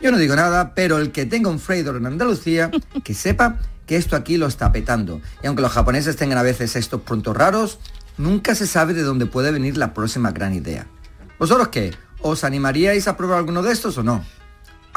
[0.00, 2.70] Yo no digo nada, pero el que tenga un freidor en Andalucía,
[3.04, 5.20] que sepa que esto aquí lo está petando.
[5.42, 7.80] Y aunque los japoneses tengan a veces estos prontos raros,
[8.16, 10.86] nunca se sabe de dónde puede venir la próxima gran idea.
[11.38, 11.94] ¿Vosotros qué?
[12.20, 14.24] ¿Os animaríais a probar alguno de estos o no?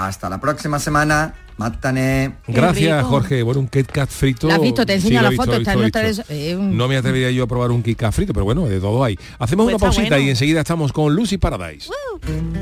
[0.08, 1.34] Hasta la próxima semana.
[1.58, 2.38] Mátane.
[2.48, 3.44] Gracias, Jorge.
[3.44, 4.48] Bueno, un Kit Kat frito.
[4.48, 4.84] ¿La has visto?
[4.86, 5.58] Te enseño Sí, la visto, foto.
[5.58, 8.46] está visto, eh, un- No me atrevería yo a probar un Kit Kat frito, pero
[8.46, 9.16] bueno, de todo hay.
[9.38, 10.26] Hacemos Pues una pausita bueno.
[10.26, 11.90] y enseguida estamos con Lucy Paradise.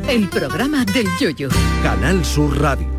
[0.09, 1.47] El programa del yoyo.
[1.81, 2.98] Canal Sur Radio.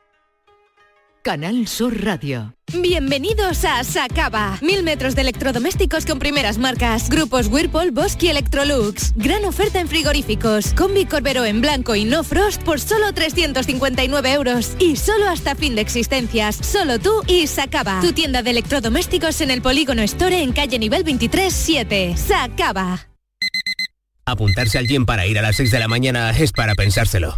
[1.21, 2.55] Canal Sur Radio.
[2.73, 4.57] Bienvenidos a Sacaba.
[4.61, 7.09] Mil metros de electrodomésticos con primeras marcas.
[7.09, 9.13] Grupos Whirlpool, Bosque y Electrolux.
[9.15, 10.73] Gran oferta en frigoríficos.
[10.73, 14.75] Combi Corbero en blanco y no frost por solo 359 euros.
[14.79, 16.55] Y solo hasta fin de existencias.
[16.55, 17.99] Solo tú y Sacaba.
[18.01, 22.15] Tu tienda de electrodomésticos en el Polígono Store en calle nivel 23 7.
[22.17, 23.07] Sacaba.
[24.25, 27.37] Apuntarse al gym para ir a las 6 de la mañana es para pensárselo.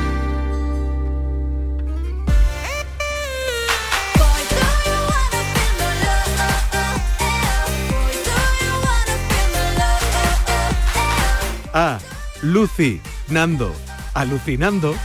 [11.73, 11.99] A.
[12.41, 13.73] Lucy, Nando,
[14.13, 14.95] alucinando.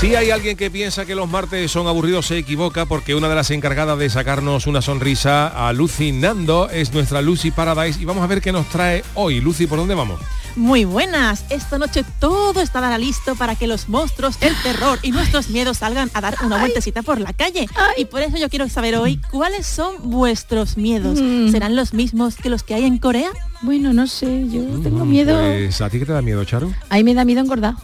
[0.00, 3.36] Si hay alguien que piensa que los martes son aburridos se equivoca porque una de
[3.36, 8.40] las encargadas de sacarnos una sonrisa alucinando es nuestra Lucy Paradise y vamos a ver
[8.40, 9.40] qué nos trae hoy.
[9.40, 10.20] Lucy, ¿por dónde vamos?
[10.56, 11.44] Muy buenas.
[11.50, 16.10] Esta noche todo estará listo para que los monstruos, el terror y nuestros miedos salgan
[16.14, 17.66] a dar una vueltecita por la calle.
[17.96, 21.18] Y por eso yo quiero saber hoy cuáles son vuestros miedos.
[21.20, 21.50] Mm.
[21.50, 23.30] ¿Serán los mismos que los que hay en Corea?
[23.62, 25.36] Bueno, no sé, yo tengo miedo.
[25.40, 26.72] Pues, ¿A ti qué te da miedo, Charo?
[26.88, 27.74] Ahí me da miedo engordar.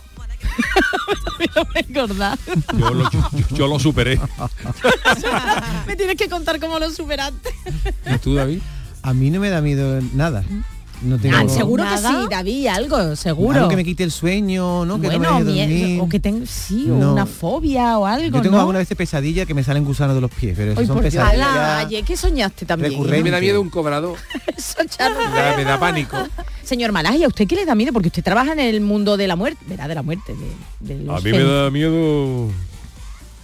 [1.74, 2.38] engordar.
[2.78, 4.20] Yo lo, yo- yo lo superé.
[5.86, 7.50] me tienes que contar cómo lo superaste.
[8.14, 8.60] ¿Y tú, David?
[9.02, 10.44] A mí no me da miedo nada.
[11.02, 13.56] No tengo Ah, seguro que sí, David, algo, seguro.
[13.56, 15.00] Algo que me quite el sueño, ¿no?
[15.00, 16.00] Que no me bueno, deje mie- dormir.
[16.02, 17.12] o que tengo, sí, o No.
[17.12, 18.60] una fobia o algo, Yo tengo ¿no?
[18.60, 21.48] alguna vez pesadilla que me salen gusanos de los pies, pero eso Ay, son pesadillas.
[21.48, 23.00] Ala, ¿qué soñaste también?
[23.00, 24.18] mí me da miedo un cobrador.
[24.78, 26.16] Me da, me da pánico.
[26.62, 27.92] Señor Malaje, ¿a usted qué le da miedo?
[27.92, 29.88] Porque usted trabaja en el mundo de la muerte, ¿verdad?
[29.88, 30.34] De la muerte,
[30.80, 32.48] de, de A mí me da miedo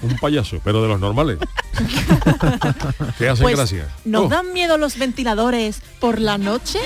[0.07, 1.39] un payaso, pero de los normales.
[3.19, 3.89] que hacen Pues, gracia.
[4.05, 6.79] ¿Nos Oh, dan miedo los ventiladores por la noche?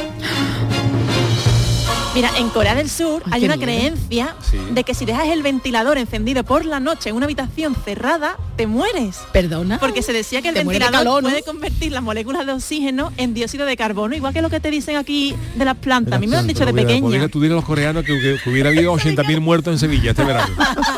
[2.12, 3.66] Mira, en Corea del Sur Ay, hay una miedo.
[3.70, 4.58] creencia Sí.
[4.72, 8.66] de que si dejas el ventilador encendido por la noche en una habitación cerrada, te
[8.66, 9.18] mueres.
[9.32, 9.78] Perdona.
[9.78, 11.28] Porque se decía que el ventilador calor, ¿no?
[11.28, 14.72] puede convertir las moléculas de oxígeno en dióxido de carbono, igual que lo que te
[14.72, 16.14] dicen aquí de las plantas.
[16.14, 17.28] A mí me lo han dicho de pequeña.
[17.28, 20.52] tú a los coreanos que, que- que hubiera habido 80.000 muertos en Sevilla este verano.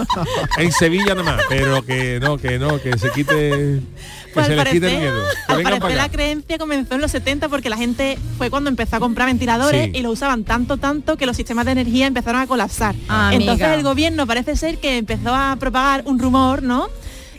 [0.57, 3.81] en Sevilla nada más, pero que no, que no, que se quite,
[4.33, 5.25] que Pues se al les quite el parecer- miedo.
[5.47, 8.97] Que al parecer la creencia comenzó en los 70 porque la gente fue cuando empezó
[8.97, 9.99] a comprar ventiladores Sí.
[9.99, 12.95] y lo usaban tanto, tanto que los sistemas de energía empezaron a colapsar.
[13.09, 13.75] Ah, Entonces amiga.
[13.75, 16.89] el gobierno parece ser que empezó a propagar un rumor, ¿no?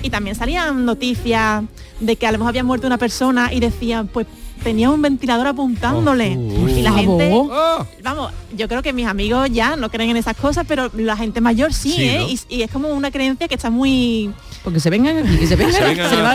[0.02, 1.64] Y también salían noticias
[2.00, 4.28] de que a lo mejor había muerto una persona y decían, pues
[4.64, 6.38] tenía un ventilador apuntándole.
[6.38, 7.32] Oh, y la por gente.
[7.52, 7.86] ¡Ah!
[8.02, 11.42] vamos, yo creo que mis amigos ya no creen en esas cosas, pero la gente
[11.42, 12.18] mayor sí, Sí, ¿eh?
[12.20, 12.28] ¿no?
[12.30, 14.32] Y, y es como una creencia que está muy...
[14.64, 16.32] Porque se vengan aquí, que se vengan, a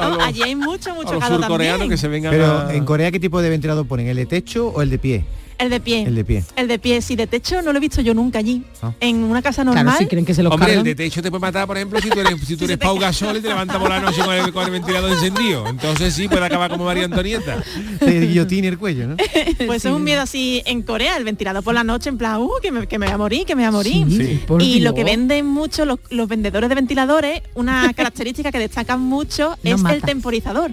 [0.00, 1.90] a a allí hay mucho, a mucho los calor surcoreanos también.
[1.90, 4.06] que se vengan Pero a- en Corea, ¿qué tipo de ventilador ponen?
[4.06, 5.24] ¿El de techo o el de pie?
[5.58, 6.02] El de pie.
[6.02, 6.44] El de pie.
[6.56, 8.62] El de pie, sí, de techo no lo he visto yo nunca allí.
[8.82, 8.92] Ah.
[9.00, 9.84] En una casa normal.
[9.84, 12.00] Claro, si creen que se los Hombre, el de techo te puede matar, por ejemplo,
[12.00, 14.34] si tú eres, si tú eres Pau Gasol y te levantas por la noche con
[14.34, 15.66] el, con el ventilador encendido.
[15.66, 17.62] Entonces sí, puede acabar como María Antonieta.
[18.00, 19.16] El guillotín y el cuello, ¿no?
[19.66, 22.50] Pues es un miedo así en Corea, el ventilador por la noche, en plan, uh,
[22.60, 24.06] que me, que me voy a morir, que me voy a morir.
[24.08, 28.58] Sí, por Y lo que venden mucho los, los vendedores de ventiladores, una característica que
[28.58, 30.72] destacan mucho No es el temporizador.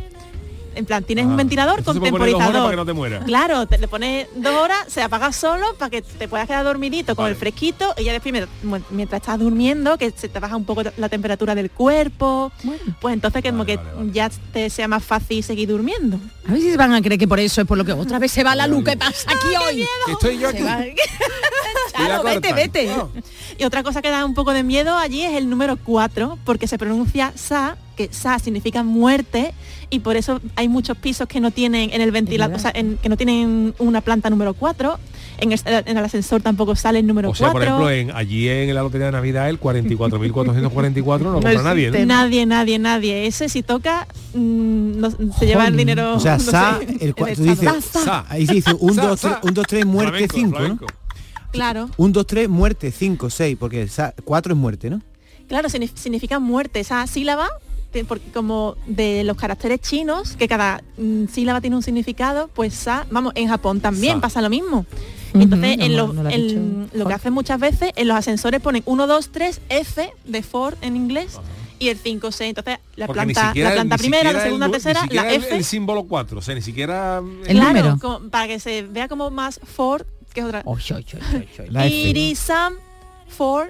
[0.75, 2.53] En plan, tienes un Ah, ventilador con temporizador.
[2.53, 3.23] para que no te mueras.
[3.25, 7.15] Claro, te le pones dos horas, se apaga solo para que te puedas quedar dormidito
[7.15, 7.33] con Vale.
[7.33, 10.83] el fresquito y ya después mient- mientras estás durmiendo, que se te baja un poco
[10.97, 12.51] la temperatura del cuerpo,
[13.01, 14.11] pues entonces que como Vale, que vale, vale.
[14.11, 16.19] ya te sea más fácil seguir durmiendo.
[16.47, 18.19] A ver si se van a creer que por eso es por lo que otra
[18.19, 18.83] vez se va la luz.
[18.83, 19.85] ¿Qué pasa aquí hoy?
[20.05, 20.63] Que estoy yo aquí.
[21.95, 22.87] Charo, vete, vete.
[22.87, 23.11] No.
[23.57, 26.67] Y otra cosa que da un poco de miedo allí es el número 4, porque
[26.67, 29.53] se pronuncia sa, que sa significa muerte,
[29.89, 32.97] y por eso hay muchos pisos que no tienen en el ventilador, o sea, en-
[32.97, 34.97] que no tienen una planta número 4.
[35.39, 37.53] En el, en el ascensor tampoco sale el número O sea, 4.
[37.53, 41.91] por ejemplo, en, allí en la lotería de Navidad el 44.444 no lo compra nadie,
[41.91, 42.05] ¿no?
[42.05, 43.27] Nadie, nadie, nadie.
[43.27, 46.15] Ese si toca, mm, no- se lleva el dinero.
[46.15, 47.81] O sea, no sa, sé, el, el tú dices, Estado.
[47.81, 48.25] Sa.
[48.29, 49.29] ahí se dice un, Sa, dos, sa.
[49.39, 50.85] tres, un, dos, tres, muerte, Flamenco, cinco, flamenco.
[50.85, 51.03] ¿no?
[51.51, 55.01] Claro, Un, dos, tres, muerte, cinco, seis, porque sa- cuatro es muerte, ¿no?
[55.47, 56.79] claro, signif- significa muerte.
[56.79, 57.47] Esa sílaba,
[58.07, 63.05] porque como de los caracteres chinos, que cada mm, sílaba tiene un significado, pues sa,
[63.11, 64.21] vamos, en Japón también Sa.
[64.21, 64.85] pasa lo mismo.
[65.33, 68.17] Entonces, no, en no, lo, no lo en lo que hacen muchas veces, en los
[68.17, 71.39] ascensores ponen 1, 2, 3, F de Ford en inglés
[71.79, 72.49] y el 5, 6.
[72.49, 74.71] Entonces, la Porque ni planta, siquiera la el- planta ni primera, la el segunda, ni
[74.73, 75.55] tercera, la siquiera el- F.
[75.57, 77.21] El, símbolo 4, o sea, ni siquiera...
[77.45, 77.97] El claro, número.
[77.99, 80.61] como- para que se vea como más Ford, que es otra.
[80.65, 81.69] Oy, oy, oy, oy.
[81.69, 81.95] La F.
[81.95, 82.73] Irisam
[83.27, 83.69] Ford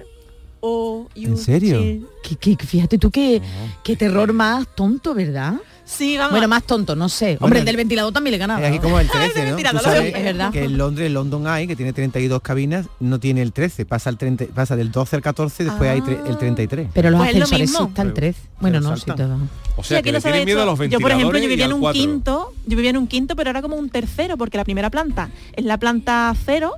[0.66, 1.78] o ¿En serio?
[2.22, 3.42] Qué- qué- fíjate tú qué,
[3.82, 5.54] qué terror más tonto, ¿verdad?
[5.84, 6.30] Sí, vamos.
[6.32, 7.32] Bueno, más tonto, no sé.
[7.32, 8.62] Bueno, Hombre, el del ventilador también le ganaba.
[8.62, 9.56] Es aquí como el 13, ¿no?
[9.58, 10.50] Tú sabes es verdad.
[10.50, 14.08] que en Londres, el London Eye, que tiene 32 cabinas, no tiene el 13, pasa,
[14.08, 16.88] al 30, pasa del 12 al 14, después hay tre- el 33.
[16.94, 18.40] Pero los Pues es lo ascensores sí está el Pero- 13.
[18.60, 19.36] Bueno, no, sí todo.
[19.76, 21.48] O Sí, sea, aquí que no le tienen miedo a los Yo, por ejemplo, yo
[21.48, 22.00] vivía en un cuatro.
[22.00, 25.28] quinto, yo vivía en un quinto, pero era como un tercero, porque la primera planta
[25.54, 26.72] es la planta cero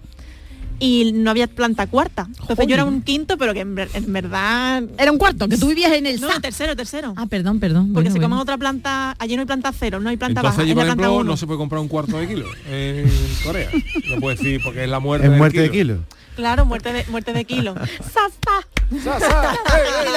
[0.78, 2.26] y no había planta cuarta.
[2.40, 4.82] Entonces yo era un quinto, pero que en, ver- en verdad...
[4.98, 7.14] Era un cuarto, que tú vivías en el No, tercero, tercero.
[7.16, 7.92] Ah, perdón, perdón.
[7.92, 8.26] porque Bueno, se bueno.
[8.34, 10.84] comen otra planta, allí no hay planta cero, no hay planta Entonces baja, allí, por
[10.84, 13.10] ejemplo, no se puede comprar un cuarto de kilo en
[13.44, 13.70] Corea.
[14.10, 15.98] No puedes decir porque es la muerte Es del muerte de kilo.
[16.36, 17.74] Claro, muerte de, muerte de kilo.
[18.00, 18.66] ¡Sasa!
[19.02, 19.58] Sa, sa, eh,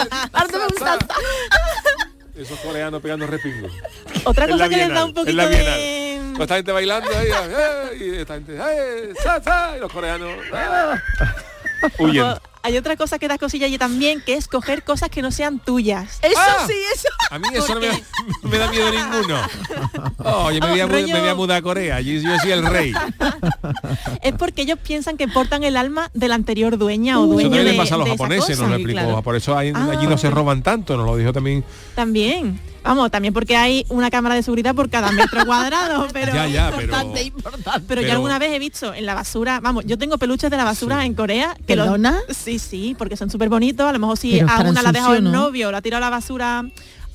[0.03, 0.85] eh, Dame un sa, sa.
[0.85, 1.13] salsa.
[2.35, 3.71] Esos coreanos pegando repingos.
[4.25, 5.57] Otra cosa que les da un poquito la de,
[6.39, 10.29] Con esta gente bailando ahí, eh, y esta gente, eh, sa, sa, y los coreanos.
[10.53, 10.95] ah,
[11.97, 12.23] huyen.
[12.23, 15.31] Pues, hay otra cosa que da cosilla allí también, que es coger cosas que no
[15.31, 16.19] sean tuyas.
[16.21, 16.65] Eso Ah.
[16.65, 17.07] sí, eso.
[17.31, 19.37] A mí eso no me, no me da miedo ninguno.
[20.19, 22.37] Oh, yo me voy, a, mu- rollo- me voy a mudar a Corea, allí yo
[22.39, 22.93] soy el rey.
[24.21, 27.49] Es porque ellos piensan que portan el alma de la anterior dueña o Eso dueño
[27.49, 28.61] también de, le pasa a los japoneses, cosa.
[28.61, 29.23] nos lo explicó.
[29.23, 31.63] Por eso hay- Ah, allí no se roban tanto, nos lo dijo también.
[31.95, 32.59] También.
[32.89, 36.69] Vamos, también porque hay una cámara de seguridad por cada metro cuadrado, pero Ya, ya,
[36.71, 37.85] pero- Importante, importante.
[37.87, 40.63] Pero, yo alguna vez he visto en la basura, vamos, yo tengo peluches de la
[40.63, 41.55] basura en Corea.
[41.67, 42.19] Que los- ¿Perdona?
[42.29, 43.87] sí, sí, porque son súper bonitos.
[43.87, 46.03] A lo mejor si Pero a una la ha dejado el novio, la ha tirado
[46.03, 46.65] a la basura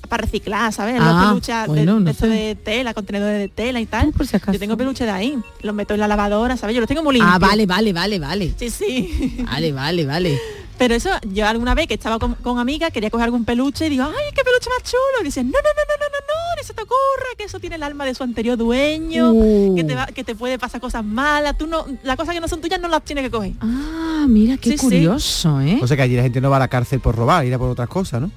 [0.09, 0.97] para reciclar, ¿sabes?
[1.01, 2.27] Ah, los peluches de- bueno, de, no sé.
[2.29, 4.13] de tela, contenedores de tela y tal.
[4.13, 4.53] por si acaso.
[4.53, 6.75] Yo tengo peluches de ahí, los meto en la lavadora, ¿sabes?
[6.75, 7.35] Yo los tengo muy limpios.
[7.35, 8.55] Ah, vale, vale, vale, vale.
[8.59, 9.39] Sí, sí.
[9.45, 10.39] Vale, vale, vale.
[10.77, 13.91] Pero eso, yo alguna vez que estaba con, con amigas, quería coger algún peluche y
[13.91, 15.21] digo, ay, qué peluche más chulo.
[15.21, 17.61] Y dicen, no, no, no, no, no, no, no, ni se te ocurra, que eso
[17.61, 19.75] tiene el alma de su anterior dueño, Uh.
[19.77, 21.57] que, te va- que te puede pasar cosas malas.
[21.57, 23.53] Tú no, las cosas que no son tuyas no las tienes que coger.
[23.61, 24.85] Ah, mira, qué Sí, sí.
[24.85, 25.79] curioso, ¿eh?
[25.81, 27.69] O sea que allí la gente no va a la cárcel por robar, irá por
[27.71, 28.31] otras cosas, ¿no?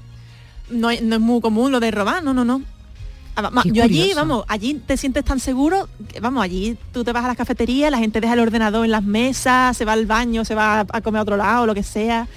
[0.70, 2.62] No, no es muy común lo de robar, no, no, no.
[3.40, 4.16] Ah, Qué Yo allí, curioso.
[4.16, 7.92] vamos, allí te sientes tan seguro, que, vamos, allí tú te vas a la cafetería,
[7.92, 11.02] la gente deja el ordenador en las mesas, se va al baño, se va a
[11.02, 12.28] comer a otro lado, lo que sea.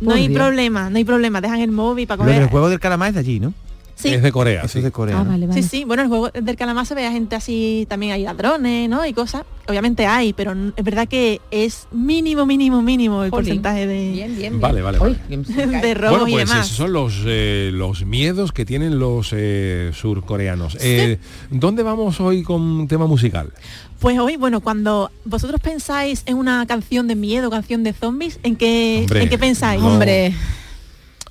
[0.00, 2.40] No hay problema, no hay problema, dejan el móvil para comer.
[2.40, 3.54] del juego del calamar es de allí, ¿no?
[4.00, 4.08] Sí.
[4.14, 4.78] Es de Corea, Eso sí.
[4.78, 5.18] es de Corea.
[5.20, 5.30] Ah, ¿no?
[5.30, 5.62] vale, vale.
[5.62, 8.88] Sí, sí, bueno, el juego del calamar se ve a gente así, también hay ladrones,
[8.88, 9.04] ¿no?
[9.06, 9.42] Y cosas.
[9.68, 13.46] Obviamente hay, pero es verdad que es mínimo, mínimo, mínimo el Jolín.
[13.62, 14.60] porcentaje de, Bien, bien, bien.
[14.60, 15.44] Vale, vale, Uy, vale.
[15.44, 15.80] que se cae.
[15.82, 16.66] de robos Bueno, y pues demás.
[16.66, 20.76] esos son los, eh, los miedos que tienen los eh, surcoreanos.
[20.80, 21.18] Eh,
[21.50, 23.52] ¿Dónde vamos hoy con un tema musical?
[24.00, 28.56] Pues hoy, bueno, cuando vosotros pensáis en una canción de miedo, canción de zombies, ¿en
[28.56, 29.80] qué, Hombre, ¿en qué pensáis?
[29.80, 29.88] no.
[29.88, 30.32] Hombre.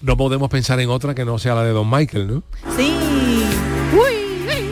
[0.02, 2.43] No podemos pensar en otra que no sea la de Don Michael, ¿no?
[2.78, 2.93] Sí.
[3.93, 4.66] Uy, uy.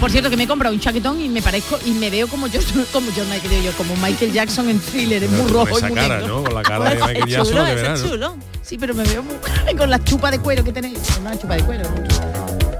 [0.00, 2.46] Por cierto, que me he comprado un chaquetón y me parezco y me veo como
[2.48, 2.60] yo,
[2.92, 5.76] como yo, no creo yo, como Michael Jackson en thriller, es muy Con rojo y
[5.78, 6.36] esa muy cara, negro.
[6.38, 6.44] ¿no?
[6.44, 8.08] Con la cara de Michael es chulo, verano.
[8.08, 8.36] chulo.
[8.62, 10.98] Sí, pero me veo muy con la chupa de cuero que tenéis.
[11.20, 11.84] Una chupa de cuero.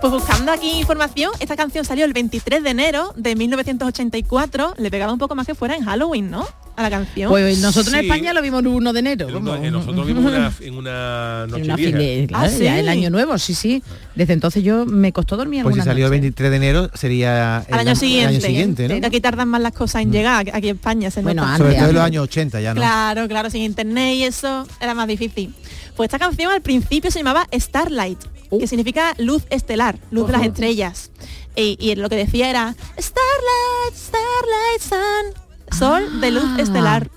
[0.05, 4.75] Pues buscando aquí información, esta canción salió el 23 de enero de 1984.
[4.77, 6.47] Le pegaba un poco más que fuera en Halloween, ¿no?
[6.77, 7.31] A la canción.
[7.31, 8.01] Pues nosotros en.
[8.01, 9.29] España lo vimos el 1 de enero.
[9.29, 9.67] El uno- vamos.
[9.67, 11.97] eh, nosotros vimos una, en una En noche una vieja.
[11.99, 13.83] file- claro, Ah, ya el año nuevo, sí, sí.
[14.15, 16.21] Desde entonces yo me costó dormir Pues si salió el noches.
[16.21, 18.29] 23 de enero sería el al año siguiente.
[18.29, 19.07] el año siguiente, ¿no?
[19.07, 21.11] Aquí tardan más las cosas en llegar aquí en España.
[21.11, 21.55] Se Bueno, nota.
[21.55, 22.81] antes, Sobre todo en los años 80 ya, ¿no?
[22.83, 25.55] Claro, claro, sin internet y eso era más difícil.
[25.97, 28.19] Pues esta canción al principio se llamaba Starlight,
[28.57, 28.59] Uh.
[28.61, 31.11] que significa luz estelar, luz de las estrellas.
[31.57, 36.61] Y, y lo que decía era Starlight, Starlight Sun, sol de luz Ah.
[36.63, 37.11] estelar.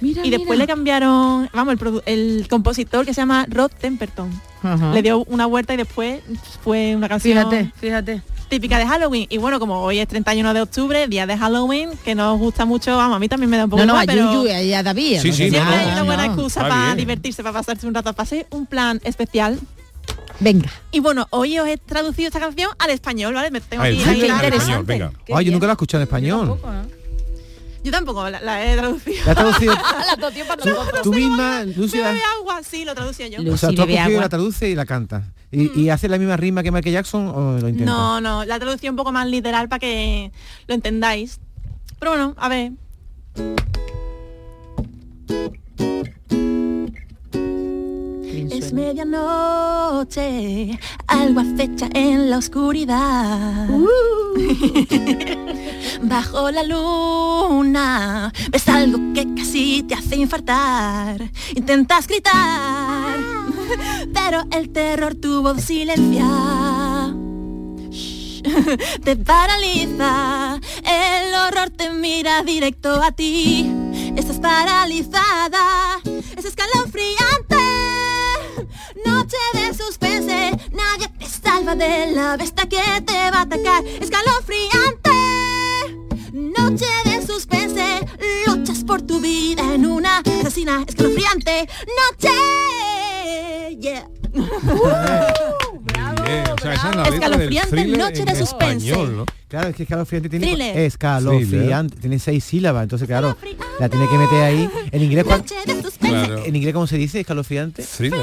[0.00, 0.64] Mira, Y después mira.
[0.64, 1.76] le cambiaron, vamos,
[2.06, 4.30] el, compositor que se llama Rod Temperton.
[4.62, 4.92] Ajá.
[4.94, 6.20] Le dio una vuelta y después
[6.64, 8.22] fue una canción Fíjate, fíjate.
[8.48, 9.26] típica de Halloween.
[9.28, 12.96] Y bueno, como hoy es 31 de octubre, día de Halloween, que nos gusta mucho,
[12.96, 14.72] vamos, a mí también me da un poco No, no, igual, a pero Yuyu y
[14.72, 15.20] a David.
[15.20, 16.32] Sí, no sí, no, siempre nada, hay una buena no.
[16.32, 16.96] excusa para bien.
[16.96, 18.12] divertirse, para pasarse un rato.
[18.14, 19.58] Pasé un plan especial.
[20.40, 20.70] Venga.
[20.90, 23.50] Y bueno, hoy os he traducido esta canción al español, ¿vale?
[23.50, 24.56] Me tengo thriller la- al interesante.
[24.56, 25.12] español, venga.
[25.34, 26.58] Ay, yo nunca lo he escuchado en español.
[27.82, 29.16] Yo tampoco la, la he traducido.
[29.24, 29.74] ¿La has traducido
[30.06, 31.02] La totió para nosotros.
[31.02, 32.08] tú misma, Me Lucía?
[32.08, 33.40] bebe agua, sí, lo traducía yo.
[33.42, 34.20] Lu- O sea, tú has agua.
[34.20, 35.32] la traduce y la canta.
[35.50, 37.90] ¿Y, y hace la misma rima que Michael Jackson o lo intenta?
[37.90, 40.30] No, no, la traducción un poco más literal para que
[40.66, 41.40] lo entendáis.
[41.98, 42.72] Pero bueno, a ver.
[48.60, 53.68] Es medianoche, algo acecha en la oscuridad.
[56.02, 61.30] Bajo la luna, ves algo que casi te hace infartar.
[61.54, 63.18] Intentas gritar,
[64.12, 66.28] pero el terror tu voz silencia.
[67.90, 68.42] Shh,
[69.02, 73.72] Te paraliza, el horror te mira directo a ti.
[74.16, 75.98] Estás paralizada,
[76.36, 77.69] es escalofriante.
[79.06, 83.84] Noche de suspense, nadie te salva de la bestia que te va a atacar.
[83.86, 85.10] Escalofriante.
[86.32, 88.06] Noche de suspense,
[88.46, 91.68] luchas por tu vida en una asesina escalofriante.
[92.10, 93.76] Noche.
[93.80, 94.06] Yeah.
[96.24, 98.88] Bien, o sea, esa es la letra del Escalofriante noche de suspense.
[98.88, 99.26] español, ¿no?
[99.48, 100.78] Claro, es que escalofriante tiene Thriller.
[100.78, 103.36] escalofriante, tiene seis sílabas, entonces claro,
[103.80, 104.70] la tiene que meter ahí.
[104.92, 105.89] En inglés, ¿cuál- Noche de suspense.
[106.10, 106.44] Claro.
[106.44, 107.82] en inglés cómo se dice escalofriante?
[107.82, 108.20] Thriller.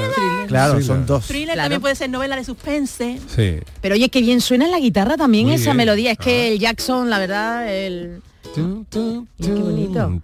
[0.48, 0.86] Claro, Thriller.
[0.86, 1.26] son dos.
[1.26, 1.62] Thriller Claro.
[1.62, 3.18] también puede ser novela de suspense.
[3.34, 3.56] Sí.
[3.80, 5.76] Pero oye, qué bien suena en la guitarra también Muy esa bien.
[5.78, 6.12] melodía.
[6.12, 6.24] Es Ah.
[6.24, 8.22] que el Jackson, la verdad, el...
[8.54, 10.20] Tum, tum, qué bonito.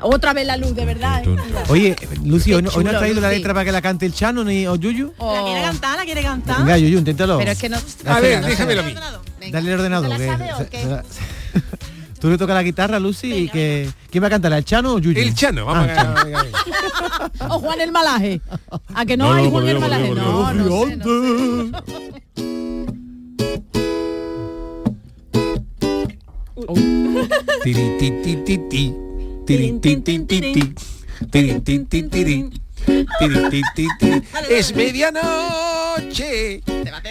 [0.00, 1.22] Otra vez la luz, de verdad.
[1.24, 1.36] ¿eh?
[1.68, 4.14] Oye, Lucy, ¿hoy no, hoy no has traído la letra para que la cante el
[4.14, 5.12] Chano ni o Yuyu?
[5.18, 6.58] La quiere cantar, la quiere cantar.
[6.58, 7.38] Venga, Yuyu, inténtalo.
[7.38, 7.76] Pero es que no...
[8.06, 8.94] A ver, Venga, déjamelo a mí.
[9.50, 10.08] Dale el ordenador.
[10.10, 11.60] ¿Te la que sabes o qué?
[12.20, 13.88] Tú le tocas la guitarra, Lucy, y que...
[14.10, 14.52] ¿Quién va a cantar?
[14.52, 15.18] ¿El Chano o Yuyu?
[15.18, 16.24] El Chano, vamos Ah, a Chano.
[16.24, 16.58] venga, venga.
[17.54, 18.40] o Juan el Malaje.
[18.94, 20.10] ¿A que no, No, hay no, Juan el Malaje?
[20.10, 21.82] No, no sé, no
[27.62, 28.84] Tiri, ti, ti, ti, ti.
[29.46, 30.64] Tiri, ti, ti, ti, ti.
[31.30, 32.40] Tiri, ti, ti, tiri.
[32.40, 32.59] Tiri, ti, ti, ti.
[34.48, 36.62] Es medianoche,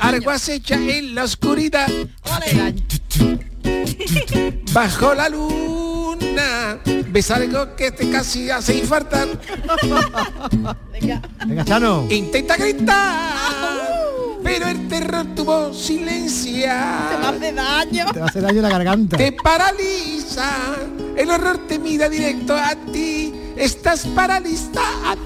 [0.02, 1.88] algo acecha en la oscuridad.
[4.74, 9.28] Bajo la luna, ves algo que te casi hace infartar.
[10.92, 12.08] Venga, Chano.
[12.10, 17.08] Intenta gritar, pero el terror tuvo silencia.
[17.10, 18.06] Te va a hacer daño.
[18.12, 19.18] Te va a hacer daño la garganta.
[19.18, 20.76] Te paraliza,
[21.16, 23.34] el horror te mira directo a ti.
[23.60, 25.18] Estás paralizada.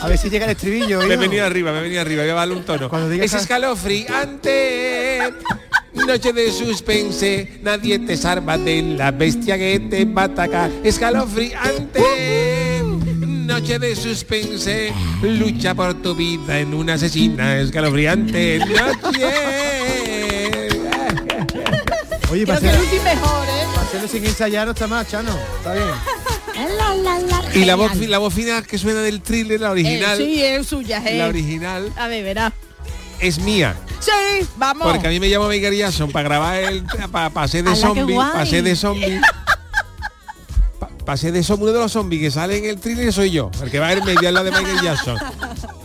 [0.00, 1.00] A ver si llega el estribillo.
[1.00, 1.20] Me he hijo.
[1.20, 2.90] venido arriba, me he venido arriba, voy a darle un tono.
[3.12, 5.34] Es escalofriante.
[5.92, 10.70] Noche de suspense, nadie te salva de la bestia que te va a atacar.
[10.82, 12.82] Escalofriante.
[13.20, 14.90] Noche de suspense,
[15.22, 18.60] lucha por tu vida en una asesina escalofriante.
[18.60, 19.28] Noche.
[22.30, 23.66] Oye, para Creo que el último mejor, ¿eh?
[23.74, 25.36] para hacerlo sin ensayar no está más, Chano.
[25.58, 25.86] Está bien.
[27.54, 30.66] Y la voz, la voz final que suena del thriller, la original, Eh, sí, es
[30.66, 31.18] suya, eh.
[31.18, 32.52] la original A ver, verá.
[33.20, 33.76] es mía.
[34.00, 34.10] Sí,
[34.56, 34.90] vamos.
[34.90, 36.82] Porque a mí me llamo Michael Jackson para grabar el
[37.12, 39.20] para pasé de ¡Hala, qué zombie, pasé de zombie.
[40.78, 43.50] Pa- Pasé de zombie, uno de los zombies que sale en el thriller soy yo,
[43.62, 45.16] el que va en medio al lado de Michael Jackson.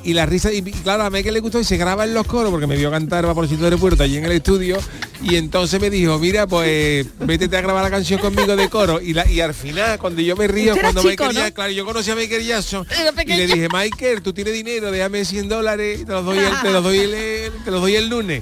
[0.04, 2.26] Y la risa, y y claro, a Michael le gustó y se graba en los
[2.26, 4.78] coros porque me vio cantar Vaporcito de aeropuerto allí en el estudio
[5.22, 9.14] y entonces me dijo, mira, pues vétete a grabar la canción conmigo de coro y,
[9.14, 11.34] la, y al final, cuando yo me río, cuando chico, Michael ¿no?
[11.40, 12.88] Jackson, claro, yo conocí a Michael Jackson
[13.26, 16.70] y le dije, Michael, tú tienes dinero, déjame 100 dólares, te los doy el, te
[16.72, 18.42] los doy el, el- te los doy el lunes.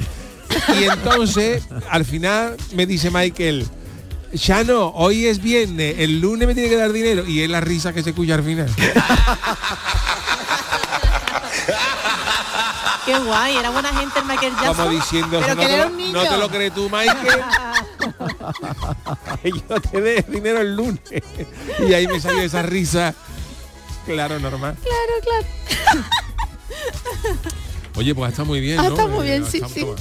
[0.80, 3.66] Y entonces, al final, me dice Michael,
[4.38, 7.26] Chano, hoy es viernes, el lunes me tiene que dar dinero.
[7.28, 8.70] Y es la risa que se escucha al final.
[13.06, 14.76] Qué guay, era buena gente el Michael Jackson.
[14.76, 16.14] Como diciendo, Pero no, que te era lo, un niño.
[16.14, 17.44] no te lo crees tú, Michael.
[19.42, 21.00] Que yo te dé dinero el lunes.
[21.88, 23.14] Y ahí me salió esa risa.
[24.06, 24.76] Claro, normal.
[24.82, 26.06] Claro, claro.
[27.96, 28.90] Oye, pues está muy bien, Ah, ¿no?
[28.90, 29.82] está muy Eh, bien, sí, está- sí.
[29.82, 29.96] toma.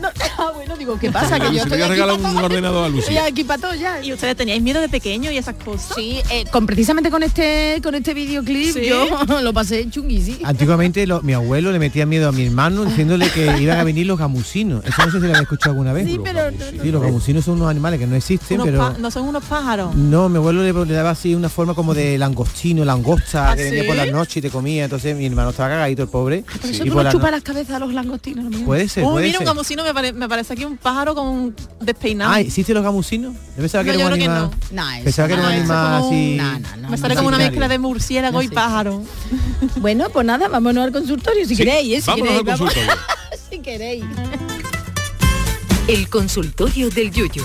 [0.00, 0.08] No,
[0.38, 1.38] ah, bueno, digo, ¿qué pasa?
[1.38, 2.44] Que yo estoy aquí pa' un todo.
[2.44, 3.00] ordenador a Lucy.
[3.00, 4.02] Estoy aquí para todo ya.
[4.02, 5.94] ¿Y ustedes teníais miedo de pequeño y esas cosas?
[5.94, 8.86] Sí, eh, con precisamente con este con este videoclip ¿Sí?
[8.86, 9.06] yo
[9.42, 10.38] lo pasé chunguísimo.
[10.46, 14.06] Antiguamente lo- mi abuelo le metía miedo a mi hermano diciéndole que iban a venir
[14.06, 14.84] los gamusinos.
[14.84, 16.06] Eso no sé si lo había escuchado alguna vez.
[16.06, 16.40] Sí, pero
[16.82, 18.94] Sí, los gamusinos son unos animales que no existen, pero...
[18.98, 19.94] no son unos pájaros.
[19.94, 23.64] No, mi abuelo le, le daba así una forma como de langostino, langosta, ¿Ah, que
[23.64, 24.84] venía por las noches y te comía.
[24.84, 26.44] Entonces mi hermano estaba cagadito, el pobre.
[26.64, 28.52] Eso y tú por no la chupas no- las cabezas a los langostinos.
[28.64, 29.46] Puede ser, Uy, puede mira, un ser.
[29.62, 32.32] Gamusino me, pare- me parece aquí un pájaro con un despeinado.
[32.32, 33.32] Ah, ¿existen los gamusinos?
[33.34, 34.50] Yo pensaba que No, era un creo que animal...
[34.72, 34.82] no.
[34.98, 36.40] No, pensaba que era un animal así...
[36.90, 39.02] Me sale como una mezcla de murciélago y pájaro.
[39.76, 42.00] Bueno, pues nada, vámonos al consultorio si Sí, queréis, ¿eh?
[42.00, 42.92] Si vámonos queréis, al consultorio.
[43.50, 44.04] si queréis.
[45.88, 47.44] El consultorio del Yuyu.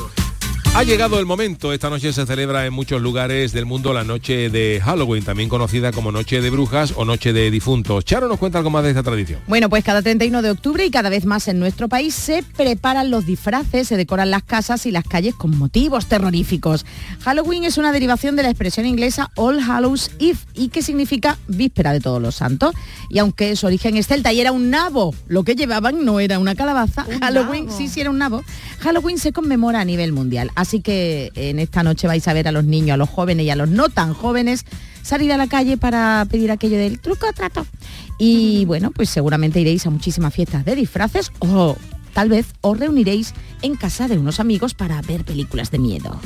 [0.78, 4.52] Ha llegado el momento, esta noche se celebra en muchos lugares del mundo la noche
[4.52, 8.06] de Halloween, también conocida como Noche de Brujas o Noche de Difuntos.
[8.06, 9.40] Charo nos cuenta algo más de esta tradición.
[9.48, 13.10] Bueno, pues cada 31 de octubre y cada vez más en nuestro país se preparan
[13.10, 16.86] los disfraces, se decoran las casas y las calles con motivos terroríficos.
[17.22, 21.92] Halloween es una derivación de la expresión inglesa All Hallows Eve y que significa víspera
[21.92, 22.76] de todos los santos.
[23.10, 26.38] Y aunque su origen es celta y era un nabo, lo que llevaban no era
[26.38, 27.78] una calabaza, Un Halloween nabo.
[27.80, 28.44] sí, sí era un nabo.
[28.82, 32.52] Halloween se conmemora a nivel mundial, así que en esta noche vais a ver a
[32.52, 34.66] los niños, a los jóvenes y a los no tan jóvenes
[35.02, 37.66] salir a la calle para pedir aquello del truco trato.
[38.20, 41.78] Y bueno, pues seguramente iréis a muchísimas fiestas de disfraces o
[42.14, 46.20] tal vez os reuniréis en casa de unos amigos para ver películas de miedo.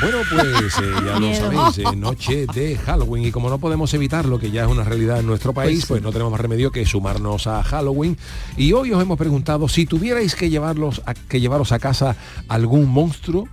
[0.00, 4.24] Bueno, pues eh, ya lo sabéis, eh, noche de Halloween y como no podemos evitar
[4.24, 6.70] lo que ya es una realidad en nuestro país, Pues pues, no tenemos más remedio
[6.70, 8.16] que sumarnos a Halloween
[8.56, 12.16] y hoy os hemos preguntado si tuvierais que llevarlos a, que llevaros a casa
[12.48, 13.46] algún monstruo,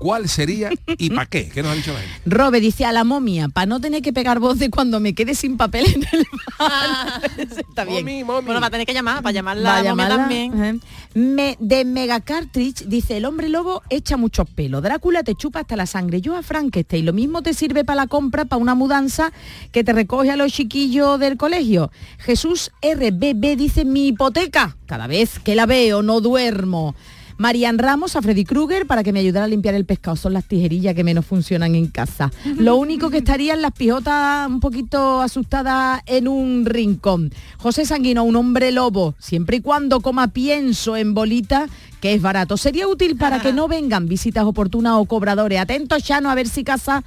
[0.00, 1.48] ¿cuál sería y para qué?
[1.48, 2.20] ¿Qué nos ha dicho la gente?
[2.26, 5.36] Robe dice a la momia, para no tener que pegar voz de cuando me quede
[5.36, 6.26] sin papel en el
[6.58, 7.22] bar.
[7.38, 8.04] Está bien.
[8.04, 8.46] Momi, momi.
[8.46, 10.80] Bueno, va a tener que llamar, para llamarla Va a llamarla, también.
[11.14, 14.82] Me- de Mega Cartridge dice el hombre lobo echa muchos pelos.
[14.82, 16.20] Drácula te chupa hasta la sangre.
[16.20, 17.04] Yo a Frankenstein.
[17.04, 19.32] Lo mismo te sirve para la compra, para una mudanza
[19.72, 21.90] que te recoge a los chiquillos del colegio.
[22.18, 24.76] Jesús RBB dice mi hipoteca.
[24.86, 26.94] Cada vez que la veo no duermo.
[27.40, 30.14] Marian Ramos a Freddy Krueger para que me ayudara a limpiar el pescado.
[30.14, 32.30] Son las tijerillas que menos funcionan en casa.
[32.58, 37.32] Lo único que estarían las pijotas un poquito asustadas en un rincón.
[37.56, 41.66] José Sanguino, un hombre lobo, siempre y cuando coma pienso en bolita,
[42.02, 42.58] que es barato.
[42.58, 45.60] Sería útil para que no vengan visitas oportunas o cobradores.
[45.60, 47.02] Atentos, Chano, a ver si casa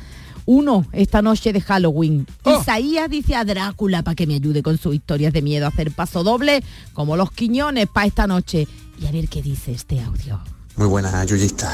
[0.45, 2.27] uno esta noche de Halloween.
[2.45, 5.91] Isaías dice a Drácula para que me ayude con sus historias de miedo a hacer
[5.91, 6.63] paso doble,
[6.93, 8.67] como los quiñones para esta noche.
[8.99, 10.39] Y a ver qué dice este audio.
[10.75, 11.71] Muy buena, Yuyista.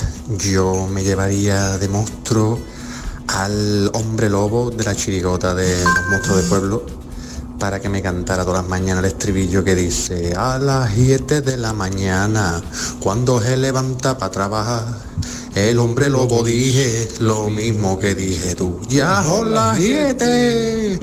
[0.51, 2.59] Yo me llevaría de monstruo
[3.27, 6.98] al hombre lobo de la chirigota de los monstruos de pueblo
[7.59, 11.57] para que me cantara todas las mañanas el estribillo que dice a las 7 de
[11.57, 12.61] la mañana
[12.99, 14.85] cuando se levanta para trabajar
[15.55, 20.99] el hombre lobo dije lo mismo que dije tú ya son las 7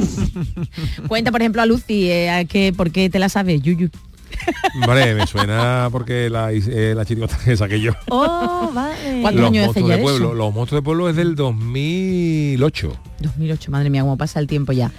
[1.08, 3.90] Cuenta, por ejemplo, a Lucy, eh, que, ¿por qué te la sabes, Yuyu?
[4.86, 7.92] Vale, me suena porque la, eh, la chirigota que saqué yo.
[8.08, 9.20] Oh, vale.
[9.22, 10.34] ¿Cuántos Los años hace monstruos ya de pueblo, eso?
[10.34, 12.92] los monstruos de pueblo es del 2008.
[13.20, 14.90] 2008, madre mía, cómo pasa el tiempo ya.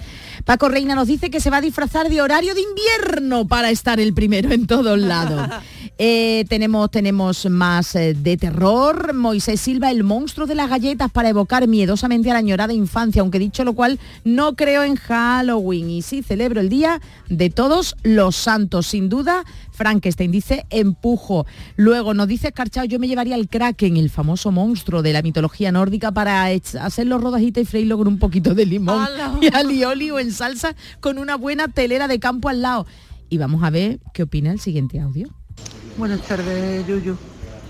[0.44, 4.00] Paco Reina nos dice que se va a disfrazar de horario de invierno para estar
[4.00, 5.48] el primero en todos lados.
[5.98, 9.14] Eh, tenemos, tenemos más eh, de terror.
[9.14, 13.38] Moisés Silva, el monstruo de las galletas para evocar miedosamente a la añorada infancia, aunque
[13.38, 15.90] dicho lo cual, no creo en Halloween.
[15.90, 18.88] Y sí, celebro el Día de Todos los Santos.
[18.88, 21.46] Sin duda, Frankenstein dice empujo.
[21.76, 25.72] Luego nos dice Escarchado, yo me llevaría al Kraken, el famoso monstruo de la mitología
[25.72, 29.06] nórdica, para hacerlo rodajita y freírlo con un poquito de limón
[29.40, 32.86] y alioli o en salsa con una buena telera de campo al lado.
[33.28, 35.28] Y vamos a ver qué opina el siguiente audio.
[35.96, 37.16] Buenas tardes, Yuyu.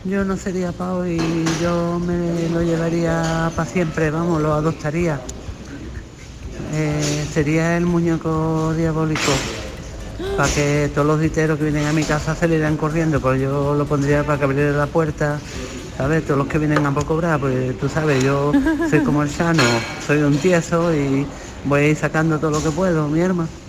[0.04, 1.18] Yo no sería Pau y
[1.62, 5.20] yo me lo llevaría para siempre, vamos, lo adoptaría.
[6.72, 9.32] Eh, sería el muñeco diabólico.
[10.36, 13.40] Para que todos los diteros que vienen a mi casa se le irán corriendo, pues
[13.40, 15.38] yo lo pondría para que abriera la puerta.
[15.96, 16.24] ¿Sabes?
[16.24, 18.52] Todos los que vienen a por cobrar, pues tú sabes, yo
[18.88, 19.62] soy como el Chano,
[20.06, 21.26] soy un tieso y
[21.64, 23.61] voy sacando todo lo que puedo, mi hermano.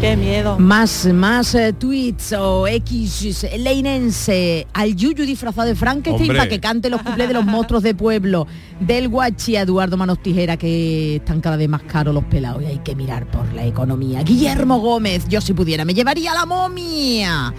[0.00, 0.58] Qué miedo.
[0.58, 6.90] Más, más eh, tweets o X leinense al Yuyu disfrazado de Frankenstein para que cante
[6.90, 8.46] los cuplés de los monstruos de pueblo.
[8.80, 12.66] Del guachi a Eduardo Manos Tijera que están cada vez más caros los pelados y
[12.66, 14.22] hay que mirar por la economía.
[14.22, 17.54] Guillermo Gómez, yo si pudiera me llevaría a la momia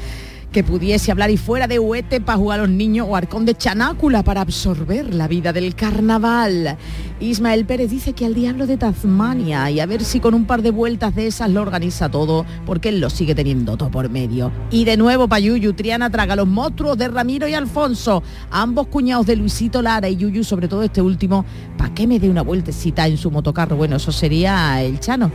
[0.55, 3.55] que pudiese hablar y fuera de huete para jugar a los niños o arcón de
[3.55, 6.77] chanácula para absorber la vida del carnaval.
[7.20, 10.61] Ismael Pérez dice que al diablo de Tasmania y a ver si con un par
[10.61, 14.51] de vueltas de esas lo organiza todo, porque él lo sigue teniendo todo por medio.
[14.70, 19.26] Y de nuevo para Yuyu, Triana traga los monstruos de Ramiro y Alfonso, ambos cuñados
[19.28, 21.45] de Luisito Lara y Yuyu, sobre todo este último,
[21.78, 23.78] para que me dé una vueltecita en su motocarro.
[23.78, 25.32] Bueno, eso sería el Chano.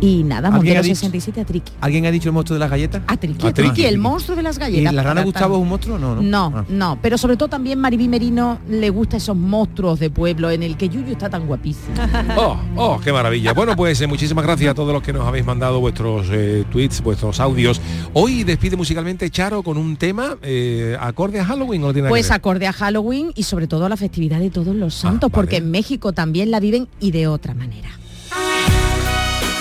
[0.00, 1.72] Y nada, ¿Alguien Montero ha dicho- 67 a Triqui.
[1.80, 3.02] ¿Alguien ha dicho el monstruo de las galletas?
[3.06, 4.94] A Triqui, a Triqui, el monstruo de las ¿Y galletas.
[4.94, 5.96] la rana Gustavo es un monstruo?
[5.98, 6.22] No, no.
[6.22, 6.64] no, Ah.
[6.68, 10.76] no, pero sobre todo también Maribí Merino le gusta esos monstruos de pueblo en el
[10.76, 11.94] que Yuyu está tan guapísimo.
[12.36, 13.52] Oh, oh, qué maravilla.
[13.52, 17.02] Bueno, pues eh, muchísimas gracias a todos los que nos habéis mandado vuestros eh, tweets,
[17.02, 17.80] vuestros audios.
[18.12, 21.84] Hoy despide musicalmente Charo con un tema eh, acorde a Halloween.
[21.84, 24.40] ¿o no tiene nada Pues que acorde a Halloween y sobre todo a la festividad
[24.40, 27.90] de todos los santos, porque en México también la viven y de otra manera.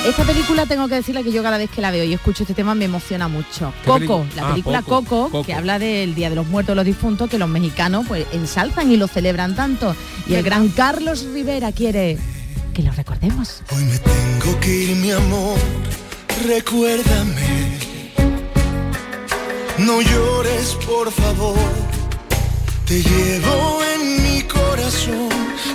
[0.06, 2.56] Esta película tengo que decirle que yo cada vez que la veo y escucho este
[2.56, 3.72] tema me emociona mucho.
[3.84, 5.44] ¿Qué Coco, la Ah, película Coco, Coco, Coco.
[5.44, 8.98] que habla del Día de los Muertos, los difuntos, que los mexicanos pues ensalzan y
[8.98, 9.96] lo celebran tanto.
[10.28, 12.18] Y el gran Carlos Rivera quiere
[12.74, 13.62] que lo recordemos.
[13.76, 15.58] Hoy me tengo que ir, mi amor.
[16.48, 17.78] Recuérdame.
[19.78, 21.56] No llores, por favor.
[22.92, 25.30] Te llevo en mi corazón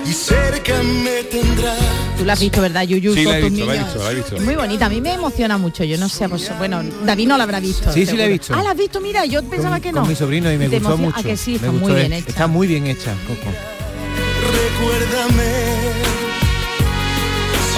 [0.04, 1.78] y cerca me tendrás.
[2.18, 3.14] Tú la has visto, ¿verdad, Yuyu?
[3.14, 4.36] Sí, la he visto, la he visto, la he visto.
[4.36, 7.38] Es Muy bonita, a mí me emociona mucho, yo no sé, pues, bueno, David no
[7.38, 7.90] la habrá visto.
[7.90, 8.32] Sí, sí la he seguro.
[8.32, 8.54] visto.
[8.54, 10.00] Ah, la has visto, mira, yo pensaba que no.
[10.00, 11.18] Con mi sobrino y me Te gustó emociona- mucho.
[11.18, 12.28] Ah, que sí, está muy bien hecha.
[12.28, 13.50] Está muy bien hecha, Coco.
[14.52, 15.52] Recuérdame.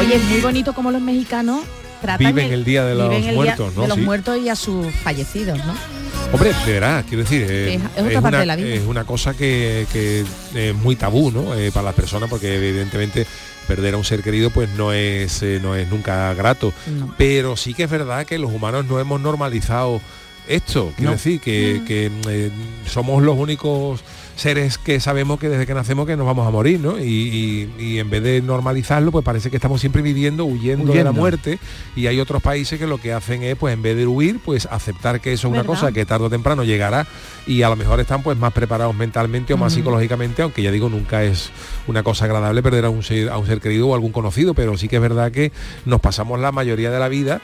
[0.00, 1.60] Oye, es muy bonito como los mexicanos
[2.02, 3.82] tratan Viven el Día de los Muertos, ¿no?
[3.82, 4.02] de los Sí.
[4.02, 5.74] muertos y a sus fallecidos, ¿no?
[6.32, 8.68] Hombre, de verdad, quiero decir, eh, Es- es otra parte una, de la vida.
[8.74, 10.24] es una cosa que, que
[10.54, 11.54] es muy tabú, ¿no?
[11.54, 13.26] Eh, para las personas, porque evidentemente
[13.66, 16.72] perder a un ser querido pues no es eh, no es nunca grato.
[17.16, 20.00] Pero sí que es verdad que los humanos no hemos normalizado
[20.46, 20.92] esto.
[20.96, 21.16] Quiero No.
[21.16, 22.50] decir que, que, eh,
[22.86, 24.00] somos los únicos
[24.38, 26.96] seres que sabemos que desde que nacemos que nos vamos a morir, ¿no?
[26.98, 31.02] Y, y- y en vez de normalizarlo, pues parece que estamos siempre viviendo, huyendo, de
[31.02, 31.58] la muerte.
[31.96, 34.66] Y hay otros países que lo que hacen es, pues en vez de huir, pues
[34.70, 35.74] aceptar que eso es una ¿Verdad?
[35.74, 37.06] cosa que tarde o temprano llegará
[37.48, 40.88] y a lo mejor están pues más preparados mentalmente o más psicológicamente, aunque ya digo,
[40.88, 41.50] nunca es
[41.88, 44.78] una cosa agradable perder a un ser, a un ser querido o algún conocido, pero
[44.78, 45.50] sí que es verdad que
[45.84, 47.40] nos pasamos la mayoría de la vida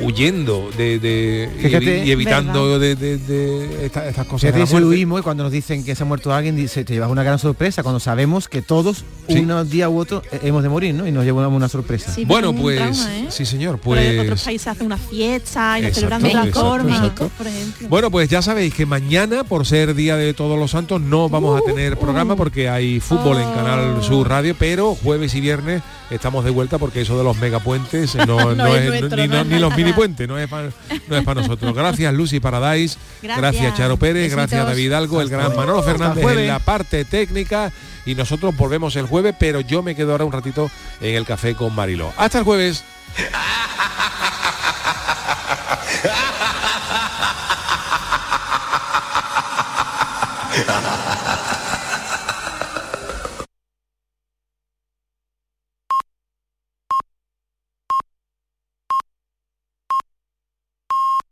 [0.00, 4.50] huyendo de, de- y Fíjate, evi- y, evitando de, de- de esta- estas cosas.
[4.52, 7.10] Fíjate la egoísmo y cuando nos dicen que se ha muerto alguien, dice, te llevas
[7.10, 9.38] una gran sorpresa cuando sabemos que todos, Sí.
[9.38, 11.06] unos días u otro, eh, hemos de morir, ¿no?
[11.06, 12.12] Y nos llevamos una sorpresa.
[12.12, 13.26] Sí, Bueno, un pues trauma, ¿eh?
[13.28, 16.60] sí señor, ahí otros pues países hacen una fiesta y Exacto, celebran de otra exacto,
[16.68, 17.30] forma, exacto.
[17.38, 17.88] por ejemplo.
[17.88, 21.60] Bueno, pues ya sabéis que mañana, por ser Día de Todos los Santos, no vamos
[21.60, 23.54] Uh, a tener programa porque hay fútbol en Oh.
[23.54, 28.14] Canal Sur Radio, pero jueves y viernes estamos de vuelta porque eso de los megapuentes
[28.14, 29.74] no, no No es es, nuestro, ni, no ni los.
[29.84, 30.70] Mini puentes, no es para
[31.08, 31.74] no es para nosotros.
[31.74, 33.74] Gracias Lucy Paradise, gracias, Gracias.
[33.76, 34.36] Charo Pérez, Besitos.
[34.36, 36.42] gracias David Hidalgo, el gran Manolo Fernández jueves.
[36.42, 37.72] en la parte técnica
[38.06, 40.70] y nosotros volvemos el jueves, pero yo me quedo ahora un ratito
[41.00, 42.12] en el café con Mariló.
[42.16, 42.84] Hasta el jueves.